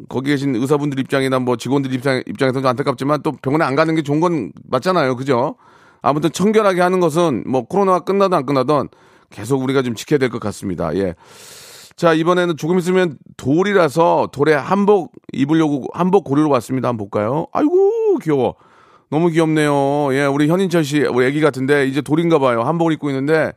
거기 0.08 0.30
계신 0.30 0.54
의사분들 0.56 0.98
입장이나 1.00 1.38
뭐 1.38 1.56
직원들 1.56 1.92
입장 1.92 2.22
입장에서 2.26 2.60
좀 2.60 2.66
안타깝지만 2.68 3.22
또 3.22 3.32
병원에 3.32 3.64
안 3.64 3.74
가는 3.76 3.94
게 3.94 4.02
좋은 4.02 4.20
건 4.20 4.52
맞잖아요 4.68 5.16
그죠 5.16 5.56
아무튼 6.00 6.30
청결하게 6.32 6.80
하는 6.80 7.00
것은 7.00 7.44
뭐 7.46 7.62
코로나가 7.66 8.00
끝나든 8.00 8.36
안 8.38 8.46
끝나든 8.46 8.88
계속 9.30 9.62
우리가 9.62 9.82
좀 9.82 9.94
지켜야 9.94 10.18
될 10.18 10.30
것 10.30 10.40
같습니다 10.40 10.94
예. 10.96 11.14
자, 11.94 12.14
이번에는 12.14 12.56
조금 12.56 12.78
있으면 12.78 13.18
돌이라서 13.36 14.30
돌에 14.32 14.54
한복 14.54 15.12
입으려고 15.32 15.84
한복 15.92 16.24
고르러 16.24 16.48
왔습니다. 16.48 16.88
한번 16.88 17.06
볼까요? 17.08 17.46
아이고, 17.52 18.16
귀여워. 18.22 18.54
너무 19.10 19.28
귀엽네요. 19.28 20.08
예, 20.14 20.24
우리 20.24 20.48
현인철 20.48 20.84
씨, 20.84 21.02
우리 21.02 21.26
애기 21.26 21.42
같은데 21.42 21.86
이제 21.86 22.00
돌인가 22.00 22.38
봐요. 22.38 22.62
한복을 22.62 22.94
입고 22.94 23.10
있는데 23.10 23.52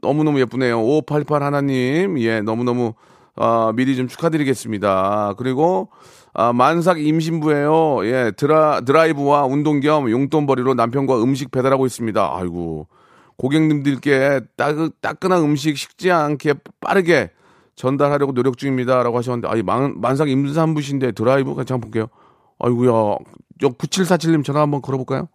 너무너무 0.00 0.38
예쁘네요. 0.40 0.80
5588 0.80 1.42
하나님, 1.42 2.18
예, 2.20 2.40
너무너무 2.40 2.94
아, 3.36 3.72
미리 3.74 3.96
좀 3.96 4.08
축하드리겠습니다. 4.08 5.34
그리고 5.36 5.88
아, 6.34 6.52
만삭 6.52 7.00
임신부예요. 7.00 8.06
예, 8.06 8.32
드라, 8.36 8.80
드라이브와 8.80 9.44
운동 9.44 9.80
겸 9.80 10.10
용돈벌이로 10.10 10.74
남편과 10.74 11.22
음식 11.22 11.50
배달하고 11.50 11.86
있습니다. 11.86 12.30
아이고. 12.34 12.88
고객님들께 13.36 14.40
따, 14.56 14.72
따끈한 15.00 15.42
음식 15.42 15.76
식지 15.76 16.10
않게 16.10 16.54
빠르게 16.80 17.30
전달하려고 17.74 18.32
노력 18.32 18.58
중입니다라고 18.58 19.16
하셨는데 19.18 19.48
아이 19.48 19.62
만, 19.62 20.00
만삭 20.00 20.28
임산부신데 20.28 21.12
드라이브 21.12 21.54
같이 21.54 21.72
한번 21.72 21.90
볼게요. 21.90 22.08
아이고야. 22.58 23.16
저 23.60 23.68
9747님 23.68 24.44
전화 24.44 24.60
한번 24.60 24.82
걸어볼까요? 24.82 25.28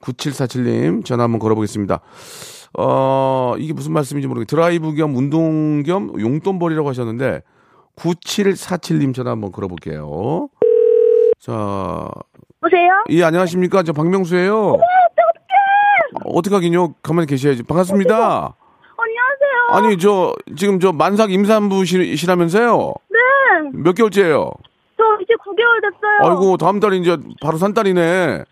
9747님 0.00 1.04
전화 1.04 1.24
한번 1.24 1.38
걸어보겠습니다. 1.38 2.00
어, 2.78 3.54
이게 3.58 3.72
무슨 3.72 3.92
말씀인지 3.92 4.28
모르겠어요. 4.28 4.46
드라이브 4.46 4.94
겸 4.94 5.16
운동 5.16 5.82
겸 5.82 6.12
용돈벌이라고 6.18 6.88
하셨는데 6.88 7.42
9747님 7.96 9.14
전화 9.14 9.30
한번 9.30 9.50
걸어볼게요. 9.52 10.48
자, 11.40 11.52
보세요. 12.60 13.04
예, 13.10 13.22
안녕하십니까. 13.24 13.82
저 13.82 13.92
박명수예요. 13.92 14.76
어떻게 16.24 16.54
하긴요. 16.54 16.94
가만히 17.02 17.26
계셔야지. 17.26 17.62
반갑습니다. 17.62 18.14
안녕하세요. 18.98 19.86
아니, 19.88 19.98
저, 19.98 20.34
지금 20.56 20.80
저 20.80 20.92
만삭 20.92 21.30
임산부시라면서요? 21.32 22.94
네. 23.10 23.18
몇 23.72 23.94
개월째예요? 23.94 24.50
저 24.96 25.02
이제 25.22 25.34
9개월 25.34 25.82
됐어요. 25.82 26.30
아이고, 26.30 26.56
다음 26.56 26.80
달이 26.80 26.98
이제 27.00 27.16
바로 27.40 27.58
산딸이네. 27.58 28.44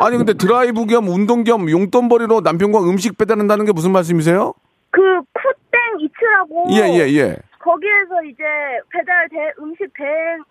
아니, 0.00 0.16
근데 0.16 0.32
드라이브 0.32 0.86
겸 0.86 1.08
운동 1.08 1.44
겸 1.44 1.68
용돈벌이로 1.70 2.40
남편과 2.40 2.80
음식 2.80 3.18
배달한다는 3.18 3.66
게 3.66 3.72
무슨 3.72 3.92
말씀이세요? 3.92 4.54
그 4.90 5.00
쿠땡 5.32 6.00
이츠라고 6.00 6.66
예, 6.72 6.88
예, 6.98 7.08
예. 7.18 7.36
거기에서 7.60 8.22
이제 8.24 8.42
배달 8.90 9.28
대 9.28 9.36
음식 9.60 9.86
대 9.94 10.04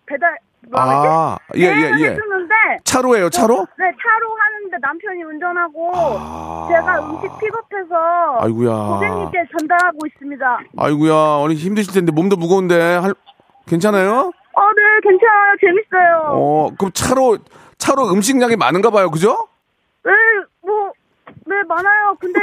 배달 0.05 0.37
아, 0.73 1.37
예, 1.55 1.61
예, 1.63 1.91
예. 1.99 2.09
해주는데 2.11 2.53
차로예요, 2.83 3.29
차로? 3.29 3.55
네 3.77 3.85
차로 3.85 4.37
하는데 4.37 4.77
남편이 4.79 5.23
운전하고 5.23 5.91
아. 5.95 6.67
제가 6.69 6.99
음식 7.09 7.29
픽업해서 7.39 7.95
아이고야. 8.39 8.71
고객님께 8.71 9.45
전달하고 9.57 9.97
있습니다. 10.05 10.59
아이고야, 10.77 11.13
어머니 11.13 11.55
힘드실 11.55 11.93
텐데 11.93 12.11
몸도 12.11 12.35
무거운데 12.35 12.77
할 12.97 13.13
괜찮아요? 13.67 14.31
어, 14.53 14.61
네, 14.75 15.09
괜찮아요. 15.09 15.55
재밌어요. 15.61 16.21
어, 16.33 16.69
그럼 16.77 16.91
차로 16.93 17.37
차로 17.79 18.11
음식량이 18.11 18.55
많은가 18.57 18.91
봐요. 18.91 19.09
그죠? 19.09 19.47
네, 20.05 20.11
뭐, 20.61 20.91
네, 21.45 21.55
많아요. 21.67 22.15
근데, 22.19 22.39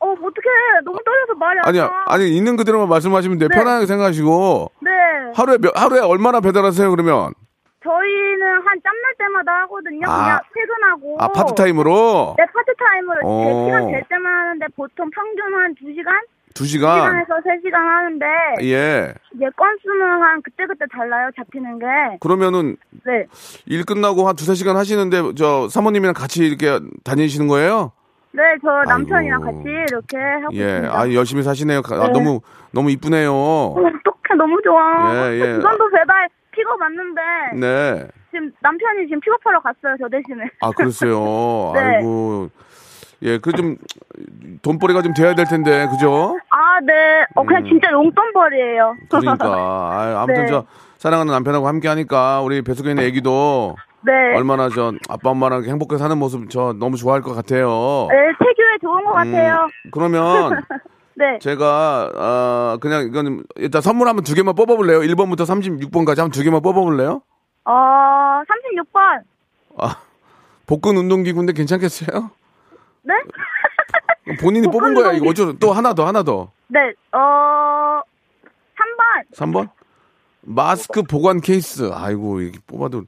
어, 0.00 0.10
어떡해. 0.10 0.80
너무 0.84 0.98
떨려서 1.04 1.34
말이 1.38 1.58
안 1.60 1.68
아니야. 1.68 1.86
나. 1.86 2.04
아니 2.06 2.28
있는 2.36 2.56
그대로만 2.56 2.88
말씀하시면 2.88 3.38
돼요. 3.38 3.48
네. 3.50 3.56
편안하게 3.56 3.86
생각하시고 3.86 4.72
네. 4.80 4.90
하루에 5.34 5.58
몇, 5.58 5.72
하루에 5.80 6.00
얼마나 6.00 6.40
배달하세요, 6.40 6.90
그러면? 6.90 7.32
저희는 7.82 8.46
한 8.46 8.80
짬날 8.82 9.14
때마다 9.18 9.52
하거든요. 9.62 10.06
아. 10.08 10.22
그냥 10.22 10.40
퇴근하고. 10.54 11.16
아, 11.20 11.28
파트타임으로 11.28 12.34
네, 12.36 12.44
파트타임으로 12.52 13.20
어. 13.24 13.44
제 13.44 13.64
시간 13.64 13.90
될 13.92 14.04
때만 14.08 14.32
하는데 14.32 14.66
보통 14.76 15.08
평균 15.10 15.54
한 15.54 15.74
2시간? 15.74 16.10
두 16.60 16.66
시간 16.66 17.24
2시간에서 17.24 17.42
3시간 17.42 17.72
하는데 17.72 18.26
예. 18.64 19.14
이제 19.34 19.46
건수는 19.56 20.22
한 20.22 20.42
그때그때 20.42 20.84
달라요. 20.92 21.30
잡히는 21.34 21.78
게. 21.78 21.86
그러면은 22.20 22.76
네. 23.06 23.24
일 23.64 23.86
끝나고 23.86 24.28
한 24.28 24.36
두세 24.36 24.52
시간 24.52 24.76
하시는데 24.76 25.32
저 25.38 25.70
사모님이랑 25.70 26.12
같이 26.12 26.44
이렇게 26.44 26.78
다니시는 27.02 27.48
거예요? 27.48 27.92
네, 28.32 28.42
저 28.60 28.68
남편이랑 28.86 29.42
아이고. 29.42 29.56
같이 29.56 29.70
이렇게 29.70 30.18
하고 30.18 30.54
예. 30.54 30.60
있습니다. 30.66 31.00
아, 31.00 31.12
열심히 31.14 31.42
사시네요. 31.42 31.80
아, 31.92 32.06
네. 32.08 32.12
너무 32.12 32.42
너무 32.72 32.90
이쁘네요. 32.90 33.32
어, 33.32 33.74
어떡해. 33.78 34.36
너무 34.36 34.60
좋아. 34.62 35.30
예, 35.30 35.40
예. 35.40 35.54
부산도 35.54 35.88
배달 35.88 36.28
픽업 36.50 36.78
왔는데 36.78 37.20
네. 37.54 38.06
지금 38.30 38.52
남편이 38.60 39.06
지금 39.06 39.18
픽업하러 39.20 39.60
갔어요. 39.60 39.96
저 39.98 40.08
대신에. 40.10 40.44
아, 40.60 40.70
그랬어요. 40.72 41.72
네. 41.72 41.80
아이고. 41.80 42.50
예, 43.22 43.38
그 43.38 43.52
좀 43.52 43.76
돈벌이가 44.62 45.02
좀 45.02 45.14
돼야 45.14 45.34
될 45.34 45.46
텐데. 45.46 45.86
그죠? 45.90 46.38
아, 46.50 46.80
네. 46.84 46.92
어, 47.34 47.44
그냥 47.44 47.64
음. 47.64 47.68
진짜 47.68 47.90
용돈벌이에요. 47.92 48.94
그러니까. 49.08 49.46
아, 49.48 50.22
아무튼 50.22 50.44
네. 50.44 50.50
저 50.50 50.64
사랑하는 50.98 51.32
남편하고 51.32 51.66
함께 51.66 51.88
하니까 51.88 52.40
우리 52.42 52.62
뱃속에 52.62 52.90
있는 52.90 53.04
애기도 53.04 53.76
네. 54.02 54.12
얼마나 54.36 54.68
저 54.68 54.92
아빠 55.08 55.30
엄마랑 55.30 55.64
행복하게 55.64 55.98
사는 55.98 56.16
모습 56.18 56.48
저 56.50 56.74
너무 56.78 56.96
좋아할 56.96 57.20
것 57.22 57.34
같아요. 57.34 58.06
네, 58.10 58.16
태교에 58.38 58.78
좋은 58.82 59.04
것 59.04 59.12
같아요. 59.12 59.66
음, 59.86 59.90
그러면 59.92 60.62
네. 61.14 61.38
제가 61.40 62.10
어 62.14 62.78
그냥 62.80 63.02
이건 63.04 63.42
일단 63.56 63.82
선물 63.82 64.08
한번 64.08 64.24
두 64.24 64.34
개만 64.34 64.54
뽑아 64.54 64.76
볼래요? 64.76 65.00
1번부터 65.00 65.40
36번까지 65.40 66.16
한번 66.18 66.30
두 66.30 66.42
개만 66.42 66.62
뽑아 66.62 66.80
볼래요? 66.80 67.20
어, 67.64 67.72
36번. 67.72 69.22
아 69.78 69.96
복근 70.66 70.96
운동기구인데 70.96 71.52
괜찮겠어요? 71.52 72.30
네? 73.02 73.14
본인이 74.40 74.66
뽑은 74.68 74.94
거야 74.94 75.12
이거 75.12 75.26
운동기- 75.26 75.30
어쩌 75.30 75.52
또 75.58 75.72
하나 75.72 75.94
더 75.94 76.06
하나 76.06 76.22
더 76.22 76.50
네, 76.68 76.78
어, 77.12 78.00
3번. 78.76 79.34
3번 79.34 79.68
마스크 80.42 81.02
보관 81.02 81.40
케이스 81.40 81.90
아이고 81.92 82.40
이게 82.40 82.58
뽑아도 82.66 83.04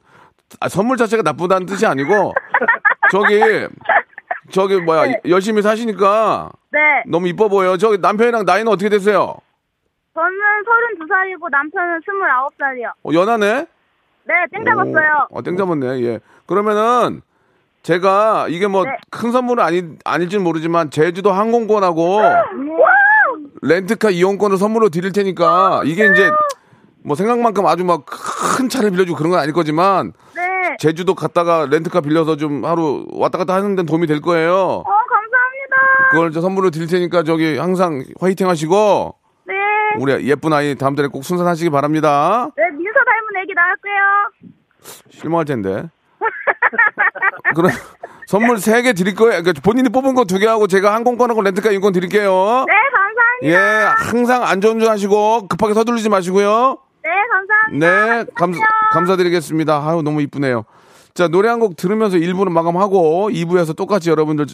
아, 0.61 0.69
선물 0.69 0.97
자체가 0.97 1.23
나쁘다는 1.23 1.67
뜻이 1.67 1.87
아니고 1.87 2.33
저기 3.11 3.41
저기 4.51 4.81
뭐야 4.81 5.07
네. 5.07 5.21
열심히 5.27 5.63
사시니까 5.63 6.51
네. 6.71 6.79
너무 7.07 7.29
이뻐 7.29 7.49
보여요. 7.49 7.77
저기 7.77 7.99
남편이랑 7.99 8.45
나이는 8.45 8.71
어떻게 8.71 8.89
되세요? 8.89 9.37
저는 10.15 10.31
32살이고 10.31 11.51
남편은 11.51 12.01
29살이요. 12.01 12.93
어, 13.03 13.11
연하네? 13.13 13.67
네, 14.25 14.35
땡 14.53 14.65
잡았어요. 14.65 15.27
어, 15.31 15.43
땡 15.43 15.57
잡았네. 15.57 16.03
예. 16.03 16.21
그러면은 16.47 17.23
제가 17.83 18.47
이게 18.49 18.67
뭐 18.69 18.85
네. 18.85 18.91
큰 19.11 19.33
선물은 19.33 19.63
아니 19.65 19.83
아닐지는 20.05 20.45
모르지만 20.45 20.91
제주도 20.91 21.33
항공권하고! 21.33 22.21
렌트카 23.63 24.11
이용권을 24.11 24.57
선물로 24.57 24.89
드릴 24.89 25.13
테니까 25.13 25.83
이게 25.85 26.07
이제 26.07 26.31
뭐 27.05 27.17
생각만큼 27.17 27.67
아주 27.67 27.85
막 27.85 28.05
큰 28.07 28.69
차를 28.69 28.91
빌려주고 28.91 29.17
그런 29.17 29.31
건 29.31 29.41
아닐 29.41 29.53
거지만 29.55 30.13
네. 30.37 30.43
제주도 30.79 31.15
갔다가 31.15 31.67
렌트카 31.71 32.01
빌려서 32.03 32.37
좀 32.37 32.65
하루 32.65 33.07
왔다 33.13 33.39
갔다 33.39 33.55
하는 33.55 33.77
데 33.77 33.83
도움이 33.85 34.07
될 34.07 34.21
거예요. 34.21 34.55
어, 34.55 34.85
감사합니다. 34.85 35.77
그걸 36.11 36.33
저 36.33 36.41
선물로 36.41 36.71
드릴 36.71 36.87
테니까 36.87 37.23
저기 37.23 37.57
항상 37.57 38.05
화이팅 38.21 38.49
하시고 38.49 39.15
네. 39.47 39.55
우리 39.99 40.29
예쁜 40.29 40.53
아이 40.53 40.75
다음 40.75 40.95
달에 40.95 41.09
꼭 41.09 41.25
순산하시기 41.25 41.71
바랍니다. 41.71 42.49
네, 42.57 42.63
민서 42.77 42.99
닮은 43.05 43.43
애기 43.43 43.55
낳을게요. 43.55 45.01
실망할 45.11 45.45
텐데. 45.47 45.89
그럼 47.55 47.71
선물 48.27 48.59
세 48.59 48.83
개 48.83 48.93
드릴 48.93 49.15
거예요. 49.15 49.43
그러니까 49.43 49.61
본인이 49.63 49.89
뽑은 49.89 50.15
거 50.15 50.25
두 50.25 50.39
개 50.39 50.47
하고 50.47 50.67
제가 50.67 50.95
항공권하고 50.95 51.43
렌트카 51.43 51.71
이용권 51.71 51.93
드릴게요. 51.93 52.65
네, 52.67 52.75
감사합니다. 52.95 53.43
예, 53.45 53.57
항상 54.09 54.45
안전운전 54.45 54.89
하시고 54.91 55.49
급하게 55.49 55.75
서두르지 55.75 56.09
마시고요. 56.09 56.79
네, 57.03 57.11
감사합니다. 57.31 58.15
네, 58.25 58.25
감, 58.35 58.53
감사드리겠습니다. 58.93 59.83
아유, 59.89 60.03
너무 60.03 60.23
이쁘네요. 60.23 60.65
자, 61.15 61.29
노래 61.29 61.49
한 61.49 61.59
곡 61.61 61.77
들으면서 61.77 62.17
1부는 62.17 62.51
마감하고 62.53 63.29
2부에서 63.31 63.77
똑같이 63.77 64.09
여러분들 64.09 64.47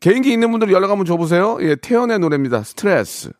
개인기 0.00 0.32
있는 0.32 0.50
분들 0.50 0.72
연락 0.72 0.90
한번 0.90 1.04
줘보세요. 1.04 1.58
예, 1.60 1.74
태연의 1.76 2.18
노래입니다. 2.20 2.62
스트레스. 2.62 3.30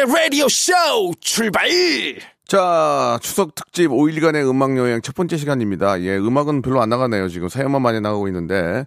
박명수의 0.00 0.06
라디오 0.06 0.48
쇼 0.48 0.72
출발 1.20 1.68
자, 2.46 3.18
추석 3.22 3.54
특집 3.54 3.90
5일간의 3.90 4.48
음악 4.48 4.76
여행 4.76 5.02
첫 5.02 5.14
번째 5.14 5.36
시간입니다. 5.36 6.00
예, 6.02 6.16
음악은 6.16 6.62
별로 6.62 6.80
안 6.80 6.88
나가네요. 6.88 7.28
지금 7.28 7.48
사연만 7.48 7.82
많이 7.82 8.00
나가고 8.00 8.26
있는데. 8.28 8.86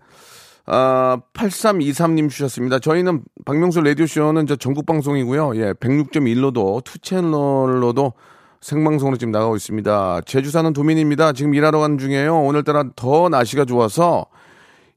아, 0.66 1.20
8323님 1.34 2.30
주셨습니다. 2.30 2.80
저희는 2.80 3.22
박명수 3.46 3.82
라디오 3.82 4.06
쇼는 4.06 4.48
저 4.48 4.56
전국 4.56 4.86
방송이고요. 4.86 5.56
예, 5.58 5.74
106.1로도, 5.74 6.84
two 6.84 6.98
채널로도 7.00 8.14
생방송으로 8.62 9.18
지금 9.18 9.32
나가고 9.32 9.56
있습니다. 9.56 10.22
제주 10.26 10.52
사는 10.52 10.72
도민입니다. 10.74 11.34
지금 11.34 11.54
일하러 11.54 11.80
가는 11.80 11.98
중이에요. 11.98 12.42
오늘따라 12.42 12.86
더 12.96 13.30
날씨가 13.30 13.66
좋아서 13.66 14.26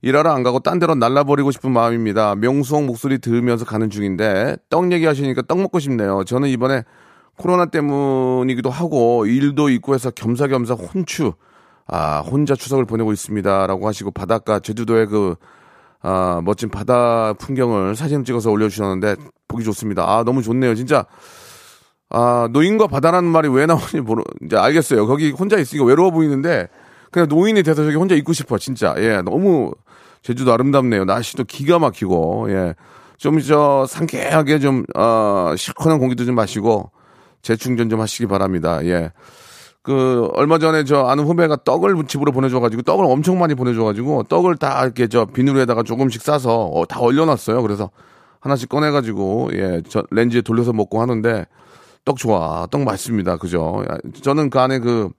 일하러 0.02 0.30
안 0.30 0.42
가고 0.42 0.60
딴 0.60 0.78
데로 0.78 0.94
날라버리고 0.94 1.50
싶은 1.50 1.72
마음입니다. 1.72 2.34
명수옹 2.36 2.86
목소리 2.86 3.18
들으면서 3.18 3.64
가는 3.64 3.90
중인데 3.90 4.56
떡 4.68 4.92
얘기하시니까 4.92 5.42
떡 5.42 5.60
먹고 5.60 5.78
싶네요. 5.78 6.24
저는 6.24 6.48
이번에 6.48 6.84
코로나 7.36 7.66
때문이기도 7.66 8.70
하고 8.70 9.26
일도 9.26 9.68
있고 9.70 9.94
해서 9.94 10.10
겸사겸사 10.10 10.74
혼추 10.74 11.32
아 11.86 12.20
혼자 12.20 12.54
추석을 12.54 12.84
보내고 12.84 13.12
있습니다라고 13.12 13.86
하시고 13.86 14.10
바닷가 14.10 14.58
제주도의 14.58 15.06
그 15.06 15.36
아, 16.02 16.40
멋진 16.44 16.68
바다 16.68 17.32
풍경을 17.34 17.96
사진 17.96 18.24
찍어서 18.24 18.50
올려주셨는데 18.50 19.16
보기 19.48 19.64
좋습니다. 19.64 20.04
아 20.04 20.24
너무 20.24 20.42
좋네요. 20.42 20.74
진짜 20.74 21.04
아 22.10 22.48
노인과 22.52 22.86
바다라는 22.86 23.28
말이 23.30 23.48
왜 23.48 23.66
나오는지 23.66 24.00
모르 24.00 24.22
이제 24.44 24.56
알겠어요. 24.56 25.06
거기 25.06 25.30
혼자 25.30 25.58
있으니까 25.58 25.84
외로워 25.86 26.10
보이는데 26.10 26.68
그냥 27.10 27.28
노인이 27.28 27.62
돼서 27.62 27.84
저기 27.84 27.96
혼자 27.96 28.14
있고 28.14 28.32
싶어 28.32 28.58
진짜 28.58 28.94
예 28.98 29.22
너무 29.22 29.72
제주도 30.22 30.52
아름답네요. 30.52 31.04
날씨도 31.04 31.44
기가 31.44 31.78
막히고 31.78 32.46
예. 32.50 32.74
좀 33.18 33.38
저 33.40 33.86
상쾌하게 33.88 34.58
좀 34.58 34.84
어, 34.94 35.54
시원한 35.56 35.98
공기도 35.98 36.24
좀 36.24 36.34
마시고 36.34 36.90
재충전 37.42 37.88
좀 37.88 38.00
하시기 38.00 38.26
바랍니다. 38.26 38.84
예. 38.84 39.12
그 39.82 40.28
얼마 40.34 40.58
전에 40.58 40.82
저 40.82 41.04
아는 41.06 41.24
후배가 41.24 41.58
떡을 41.64 42.06
집으로 42.08 42.32
보내줘가지고 42.32 42.82
떡을 42.82 43.04
엄청 43.04 43.38
많이 43.38 43.54
보내줘가지고 43.54 44.24
떡을 44.24 44.56
다 44.56 44.82
이렇게 44.82 45.06
저 45.06 45.26
비누에다가 45.26 45.84
조금씩 45.84 46.22
싸서 46.22 46.66
어, 46.66 46.86
다 46.86 46.98
얼려놨어요. 47.00 47.62
그래서 47.62 47.90
하나씩 48.40 48.68
꺼내가지고 48.68 49.50
예, 49.52 49.82
저 49.88 50.02
렌즈에 50.10 50.40
돌려서 50.40 50.72
먹고 50.72 51.00
하는데 51.00 51.46
떡 52.04 52.16
좋아, 52.16 52.66
떡 52.70 52.82
맛있습니다. 52.82 53.36
그죠? 53.36 53.84
야, 53.90 53.96
저는 54.22 54.50
그 54.50 54.58
안에 54.58 54.80
그 54.80 55.10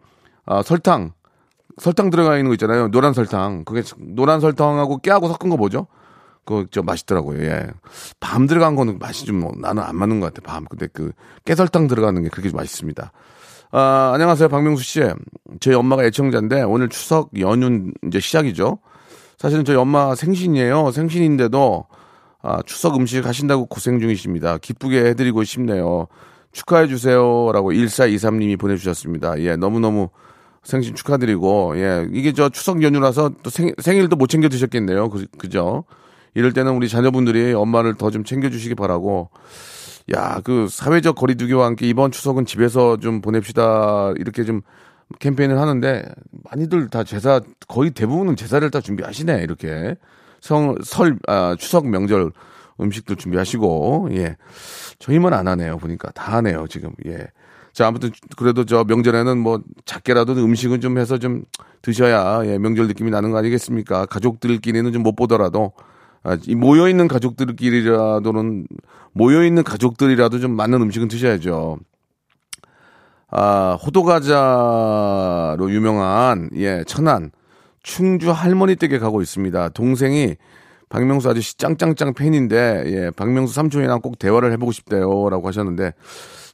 아, 0.45 0.62
설탕 0.62 1.13
설탕 1.77 2.09
들어가 2.09 2.37
있는 2.37 2.49
거 2.49 2.53
있잖아요. 2.55 2.89
노란 2.89 3.13
설탕. 3.13 3.63
그게 3.65 3.83
노란 3.97 4.39
설탕하고 4.39 4.97
깨하고 4.99 5.27
섞은 5.27 5.49
거 5.49 5.57
뭐죠? 5.57 5.87
그거 6.45 6.65
저 6.71 6.81
맛있더라고요. 6.81 7.43
예. 7.43 7.67
밤 8.19 8.47
들어간 8.47 8.75
거는 8.75 8.99
맛이 8.99 9.25
좀 9.25 9.39
뭐 9.39 9.51
나는 9.57 9.83
안 9.83 9.95
맞는 9.95 10.19
것 10.19 10.33
같아. 10.33 10.51
밤. 10.51 10.65
근데 10.65 10.87
그 10.91 11.11
깨설탕 11.45 11.87
들어가는 11.87 12.21
게 12.23 12.29
그렇게 12.29 12.55
맛있습니다. 12.55 13.11
아, 13.71 14.11
안녕하세요. 14.13 14.47
박명수 14.49 14.83
씨. 14.83 15.01
저희 15.59 15.75
엄마가 15.75 16.03
애청자인데 16.05 16.63
오늘 16.63 16.87
추석 16.89 17.29
연휴 17.39 17.91
이제 18.07 18.19
시작이죠. 18.19 18.79
사실은 19.37 19.65
저희 19.65 19.75
엄마 19.75 20.15
생신이에요. 20.15 20.91
생신인데도 20.91 21.85
아, 22.41 22.61
추석 22.65 22.95
음식 22.95 23.25
하신다고 23.25 23.65
고생 23.65 23.99
중이십니다. 23.99 24.57
기쁘게 24.59 25.05
해드리고 25.05 25.43
싶네요. 25.43 26.07
축하해 26.53 26.87
주세요라고 26.87 27.71
1423님이 27.73 28.57
보내주셨습니다. 28.57 29.39
예, 29.41 29.57
너무너무 29.57 30.09
생신 30.67 30.95
축하드리고, 30.95 31.77
예, 31.77 32.06
이게 32.12 32.34
저 32.34 32.49
추석 32.49 32.84
연휴라서 32.84 33.32
또 33.41 33.49
생, 33.49 33.73
생일도 33.82 34.17
못 34.17 34.27
챙겨 34.27 34.49
드셨겠네요. 34.49 35.10
그, 35.10 35.25
그죠? 35.38 35.86
이럴 36.34 36.51
때는 36.53 36.73
우리 36.73 36.89
자녀분들이 36.89 37.53
엄마를 37.53 37.95
더 37.95 38.10
좀 38.12 38.25
챙겨주시기 38.25 38.75
바라고, 38.75 39.30
야, 40.13 40.41
그 40.43 40.67
사회적 40.69 41.15
거리두기와 41.15 41.65
함께 41.65 41.88
이번 41.88 42.12
추석은 42.12 42.45
집에서 42.45 42.97
좀 42.97 43.21
보냅시다. 43.21 44.13
이렇게 44.17 44.43
좀 44.43 44.62
캠페인을 45.19 45.58
하는데 45.58 46.03
많이들 46.51 46.89
다 46.89 47.06
제사 47.06 47.39
거의 47.69 47.91
대부분은 47.91 48.36
제사를 48.36 48.69
다 48.69 48.82
준비하시네. 48.82 49.41
이렇게 49.43 49.95
성, 50.41 50.75
설, 50.84 51.17
아, 51.27 51.56
추석 51.58 51.88
명절 51.88 52.32
음식들 52.82 53.15
준비하시고, 53.15 54.10
예. 54.12 54.36
저희만 54.99 55.34
안 55.34 55.47
하네요. 55.47 55.77
보니까 55.77 56.12
다 56.12 56.36
하네요. 56.38 56.67
지금, 56.69 56.91
예. 57.06 57.27
자, 57.77 57.85
아무튼 57.85 58.09
그래도 58.37 58.65
저 58.65 58.83
명절에는 58.85 59.37
뭐 59.37 59.61
작게라도 59.85 60.33
음식은 60.33 60.81
좀 60.81 60.97
해서 60.97 61.19
좀 61.19 61.43
드셔야 61.83 62.41
예, 62.47 62.57
명절 62.57 62.87
느낌이 62.87 63.11
나는 63.11 63.29
거 63.29 63.37
아니겠습니까? 63.37 64.07
가족들끼리는 64.07 64.91
좀 64.93 65.03
못 65.03 65.15
보더라도 65.15 65.73
아, 66.23 66.35
이 66.47 66.55
모여 66.55 66.89
있는 66.89 67.07
가족들끼리라도는 67.07 68.65
모여 69.13 69.43
있는 69.45 69.63
가족들이라도 69.63 70.39
좀 70.39 70.55
맞는 70.55 70.81
음식은 70.81 71.07
드셔야죠. 71.07 71.77
아, 73.29 73.77
호두과자로 73.85 75.69
유명한 75.69 76.49
예, 76.55 76.83
천안 76.87 77.29
충주 77.83 78.31
할머니 78.31 78.75
댁에 78.75 78.97
가고 78.97 79.21
있습니다. 79.21 79.69
동생이 79.69 80.35
박명수 80.89 81.29
아저씨 81.29 81.55
짱짱짱 81.59 82.15
팬인데 82.15 82.85
예, 82.87 83.11
박명수 83.15 83.53
삼촌이랑 83.53 84.01
꼭 84.01 84.17
대화를 84.17 84.51
해보고 84.53 84.71
싶대요라고 84.71 85.47
하셨는데 85.47 85.93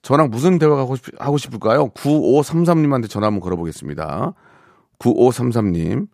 저랑 0.03 0.29
무슨 0.29 0.59
대화 0.59 0.77
하고, 0.77 0.97
싶, 0.97 1.05
하고 1.17 1.37
싶을까요? 1.37 1.87
9533님한테 1.89 3.09
전화 3.09 3.27
한번 3.27 3.39
걸어보겠습니다. 3.39 4.33
9533님. 4.99 6.07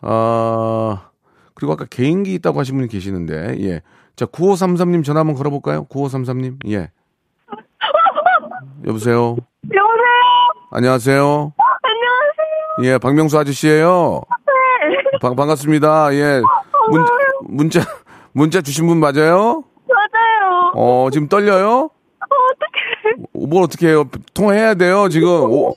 아, 0.00 1.10
그리고 1.54 1.72
아까 1.72 1.84
개인기 1.84 2.34
있다고 2.34 2.58
하신 2.58 2.76
분이 2.76 2.88
계시는데, 2.88 3.56
예. 3.60 3.80
자, 4.16 4.26
9533님 4.26 5.04
전화 5.04 5.20
한번 5.20 5.36
걸어볼까요? 5.36 5.84
9533님, 5.84 6.68
예. 6.68 6.90
여보세요? 8.86 9.36
여보세요? 9.72 10.12
안녕하세요? 10.72 11.52
안녕하세요. 11.82 12.92
예, 12.92 12.98
박명수 12.98 13.38
아저씨예요 13.38 14.22
네. 14.46 15.18
방, 15.20 15.36
반갑습니다. 15.36 16.12
예. 16.14 16.42
문, 16.90 17.04
문자, 17.42 17.80
문자 18.32 18.60
주신 18.60 18.88
분 18.88 18.98
맞아요? 18.98 19.62
맞아요. 19.86 20.72
어, 20.74 21.08
지금 21.12 21.28
떨려요? 21.28 21.90
뭘 23.32 23.64
어떻게 23.64 23.88
해요? 23.88 24.04
통화해야 24.34 24.74
돼요, 24.74 25.08
지금. 25.08 25.28
오, 25.50 25.74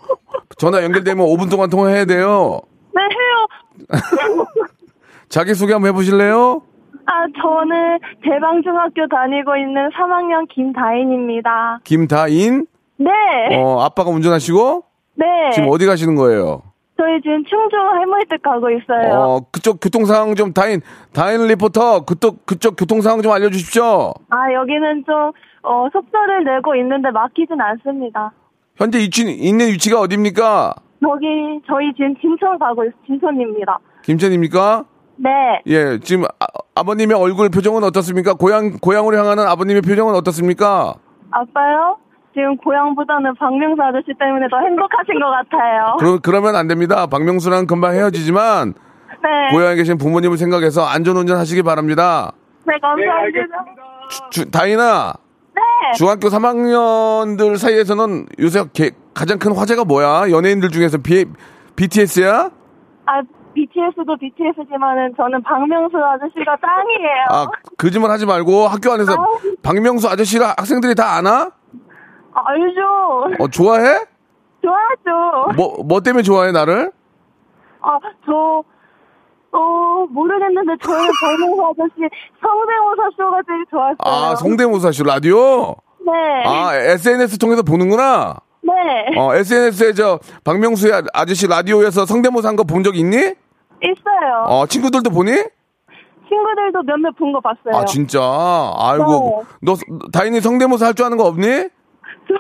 전화 0.58 0.84
연결되면 0.84 1.26
5분 1.26 1.50
동안 1.50 1.70
통화해야 1.70 2.06
돼요. 2.06 2.62
네, 2.94 3.02
해요. 3.02 3.48
자기소개 5.30 5.74
한번 5.74 5.90
해보실래요? 5.90 6.62
아, 7.08 7.12
저는 7.42 8.00
대방중학교 8.24 9.08
다니고 9.08 9.56
있는 9.58 9.90
3학년 9.92 10.48
김다인입니다. 10.50 11.80
김다인? 11.84 12.66
네. 12.98 13.10
어, 13.58 13.82
아빠가 13.82 14.10
운전하시고? 14.10 14.84
네. 15.16 15.26
지금 15.54 15.70
어디 15.70 15.86
가시는 15.86 16.16
거예요? 16.16 16.62
저희 16.98 17.22
지금 17.22 17.44
충주 17.44 17.76
할머니 17.76 18.24
댁 18.30 18.42
가고 18.42 18.70
있어요. 18.72 19.14
어, 19.20 19.40
그쪽 19.52 19.80
교통 19.82 20.06
상황 20.06 20.34
좀 20.36 20.54
다인, 20.54 20.82
다인 21.14 21.46
리포터, 21.48 22.06
그쪽, 22.06 22.46
그쪽 22.46 22.78
교통 22.78 23.02
상황 23.02 23.22
좀 23.22 23.34
알려 23.34 23.50
주십시오. 23.50 24.14
아, 24.30 24.54
여기는 24.54 25.04
좀, 25.06 25.32
어, 25.66 25.88
속도를 25.92 26.44
내고 26.44 26.76
있는데 26.76 27.12
막히진 27.12 27.60
않습니다. 27.60 28.32
현재 28.76 29.00
위치, 29.00 29.24
있는 29.24 29.68
위치가 29.68 30.00
어딥니까? 30.00 30.74
여기, 31.02 31.26
저희 31.68 31.94
지금 31.94 32.16
진천 32.20 32.60
가고 32.60 32.86
있, 32.86 32.92
진천입니다. 33.06 33.80
김천입니까? 34.04 34.86
네. 35.18 35.30
예, 35.68 36.00
지금 36.00 36.26
아, 36.76 36.84
버님의 36.84 37.18
얼굴 37.18 37.50
표정은 37.50 37.84
어떻습니까? 37.84 38.34
고향, 38.34 38.78
고향으로 38.82 39.18
향하는 39.18 39.48
아버님의 39.48 39.82
표정은 39.82 40.14
어떻습니까? 40.16 40.94
아빠요? 41.32 41.98
지금 42.34 42.58
고향보다는 42.58 43.34
박명수 43.36 43.82
아저씨 43.82 44.08
때문에 44.20 44.48
더 44.50 44.58
행복하신 44.60 45.20
것 45.20 45.30
같아요. 45.32 45.96
그러, 46.00 46.20
그러면 46.22 46.56
안 46.56 46.68
됩니다. 46.68 47.08
박명수랑 47.08 47.66
금방 47.66 47.94
헤어지지만, 47.94 48.74
네. 49.24 49.56
고향에 49.56 49.76
계신 49.76 49.98
부모님을 49.98 50.38
생각해서 50.38 50.84
안전운전 50.86 51.38
하시기 51.38 51.64
바랍니다. 51.64 52.34
네, 52.66 52.74
감사합니다. 52.82 53.66
주, 54.32 54.52
다인아, 54.52 55.14
네. 55.56 55.62
중학교 55.98 56.28
3학년들 56.28 57.58
사이에서는 57.58 58.26
요새 58.40 58.64
개- 58.74 58.92
가장 59.14 59.40
큰 59.40 59.56
화제가 59.56 59.86
뭐야? 59.86 60.30
연예인들 60.32 60.70
중에서 60.70 60.98
비, 60.98 61.26
BTS야? 61.76 62.50
아, 63.06 63.22
BTS도 63.54 64.18
BTS지만은 64.20 65.14
저는 65.16 65.42
박명수 65.44 65.96
아저씨가 65.98 66.58
짱이에요. 66.62 67.26
아, 67.30 67.48
거짓말 67.78 68.12
하지 68.12 68.26
말고 68.26 68.68
학교 68.68 68.92
안에서 68.92 69.14
아우. 69.14 69.40
박명수 69.64 70.10
아저씨가 70.10 70.56
학생들이 70.58 70.94
다 70.96 71.16
아나? 71.16 71.50
아, 72.34 72.42
알죠. 72.48 73.36
어, 73.44 73.48
좋아해? 73.48 74.00
좋아하죠. 74.62 75.54
뭐, 75.56 75.84
뭐 75.86 76.02
때문에 76.02 76.24
좋아해, 76.24 76.52
나를? 76.52 76.92
아, 77.82 77.98
저, 78.26 78.64
어, 79.56 80.06
모르겠는데 80.10 80.74
저는 80.84 81.10
박명수 81.22 81.64
아저씨 81.64 82.10
성대모사 82.42 83.10
쇼가 83.18 83.42
되게 83.48 83.64
좋았어요. 83.70 83.96
아, 84.00 84.36
성대모사 84.36 84.92
씨 84.92 85.04
라디오? 85.04 85.76
네. 86.06 86.12
아, 86.46 86.76
SNS 86.76 87.38
통해서 87.38 87.64
보는구나? 87.64 88.36
네. 88.62 88.72
어, 89.18 89.34
SNS에 89.36 89.94
저, 89.94 90.20
박명수의 90.44 90.94
아- 90.94 91.02
아저씨 91.14 91.48
라디오에서 91.48 92.06
성대모사 92.06 92.50
한 92.50 92.56
거 92.56 92.64
본 92.64 92.84
적 92.84 92.96
있니? 92.96 93.16
있어요. 93.18 94.44
어, 94.48 94.66
친구들도 94.68 95.10
보니? 95.12 95.32
친구들도 96.28 96.82
몇몇 96.86 97.12
본 97.18 97.32
거 97.32 97.40
봤어요. 97.40 97.76
아, 97.82 97.86
진짜? 97.86 98.20
아이고. 98.78 99.46
너, 99.62 99.76
다인이 100.12 100.42
성대모사 100.42 100.88
할 100.88 100.94
줄 100.96 101.06
아는 101.06 101.18
거 101.18 101.26
없니? 101.26 101.46
저, 102.28 102.34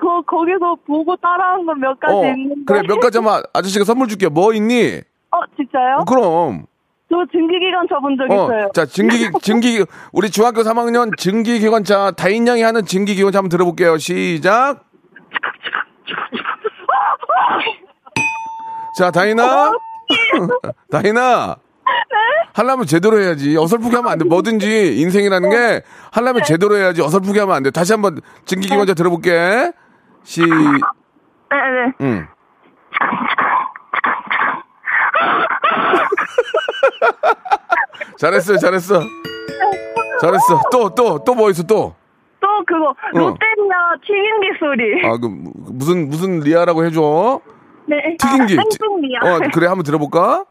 거, 0.00 0.22
거기서 0.22 0.76
보고 0.86 1.14
따라한 1.16 1.66
건 1.66 1.78
몇 1.78 2.00
가지 2.00 2.14
어, 2.14 2.24
있는데. 2.32 2.62
그래, 2.66 2.82
몇 2.88 2.98
가지 3.00 3.18
한번 3.18 3.42
아저씨가 3.52 3.84
선물 3.84 4.08
줄게. 4.08 4.28
뭐 4.28 4.54
있니? 4.54 5.02
어, 5.32 5.38
진짜요? 5.56 5.98
어, 6.00 6.04
그럼. 6.04 6.66
저 7.10 7.16
증기기관 7.32 7.88
쳐본 7.88 8.16
적 8.16 8.30
어, 8.30 8.44
있어요. 8.44 8.68
자, 8.72 8.86
증기, 8.86 9.30
증기, 9.42 9.84
우리 10.12 10.30
중학교 10.30 10.62
3학년 10.62 11.16
증기기관차, 11.16 12.12
다인 12.12 12.46
양이 12.46 12.62
하는 12.62 12.84
증기기관차 12.84 13.38
한번 13.38 13.48
들어볼게요. 13.48 13.98
시작. 13.98 14.84
자, 18.96 19.10
다인아. 19.10 19.72
다인아. 20.90 21.56
하려면 22.52 22.86
제대로 22.86 23.18
해야지. 23.20 23.56
어설프게 23.56 23.96
하면 23.96 24.12
안 24.12 24.18
돼. 24.18 24.24
뭐든지 24.24 25.00
인생이라는 25.00 25.50
게 25.50 25.82
하려면 26.12 26.42
제대로 26.44 26.76
해야지. 26.76 27.00
어설프게 27.00 27.40
하면 27.40 27.54
안 27.56 27.62
돼. 27.62 27.70
다시 27.70 27.92
한번 27.92 28.20
증기기관차 28.44 28.94
들어볼게. 28.94 29.72
시, 30.24 30.42
네, 30.42 30.46
네. 31.50 31.92
응. 32.02 32.28
잘했어요, 38.18 38.58
잘했어. 38.58 39.00
잘했어. 40.20 40.60
또, 40.72 40.94
또, 40.94 41.22
또 41.24 41.34
뭐 41.34 41.50
있어, 41.50 41.62
또? 41.62 41.94
또 42.40 42.46
그거, 42.66 42.94
롯데리아 43.12 43.96
튀김기 44.06 44.48
소리. 44.58 45.06
아, 45.06 45.16
그, 45.18 45.26
무슨, 45.72 46.08
무슨 46.08 46.40
리아라고 46.40 46.84
해줘. 46.84 47.40
네. 47.86 48.16
튀김기. 48.18 48.58
아, 48.58 48.62
땡땡이야. 48.78 49.18
어, 49.22 49.38
그래, 49.52 49.66
한번 49.66 49.84
들어볼까? 49.84 50.44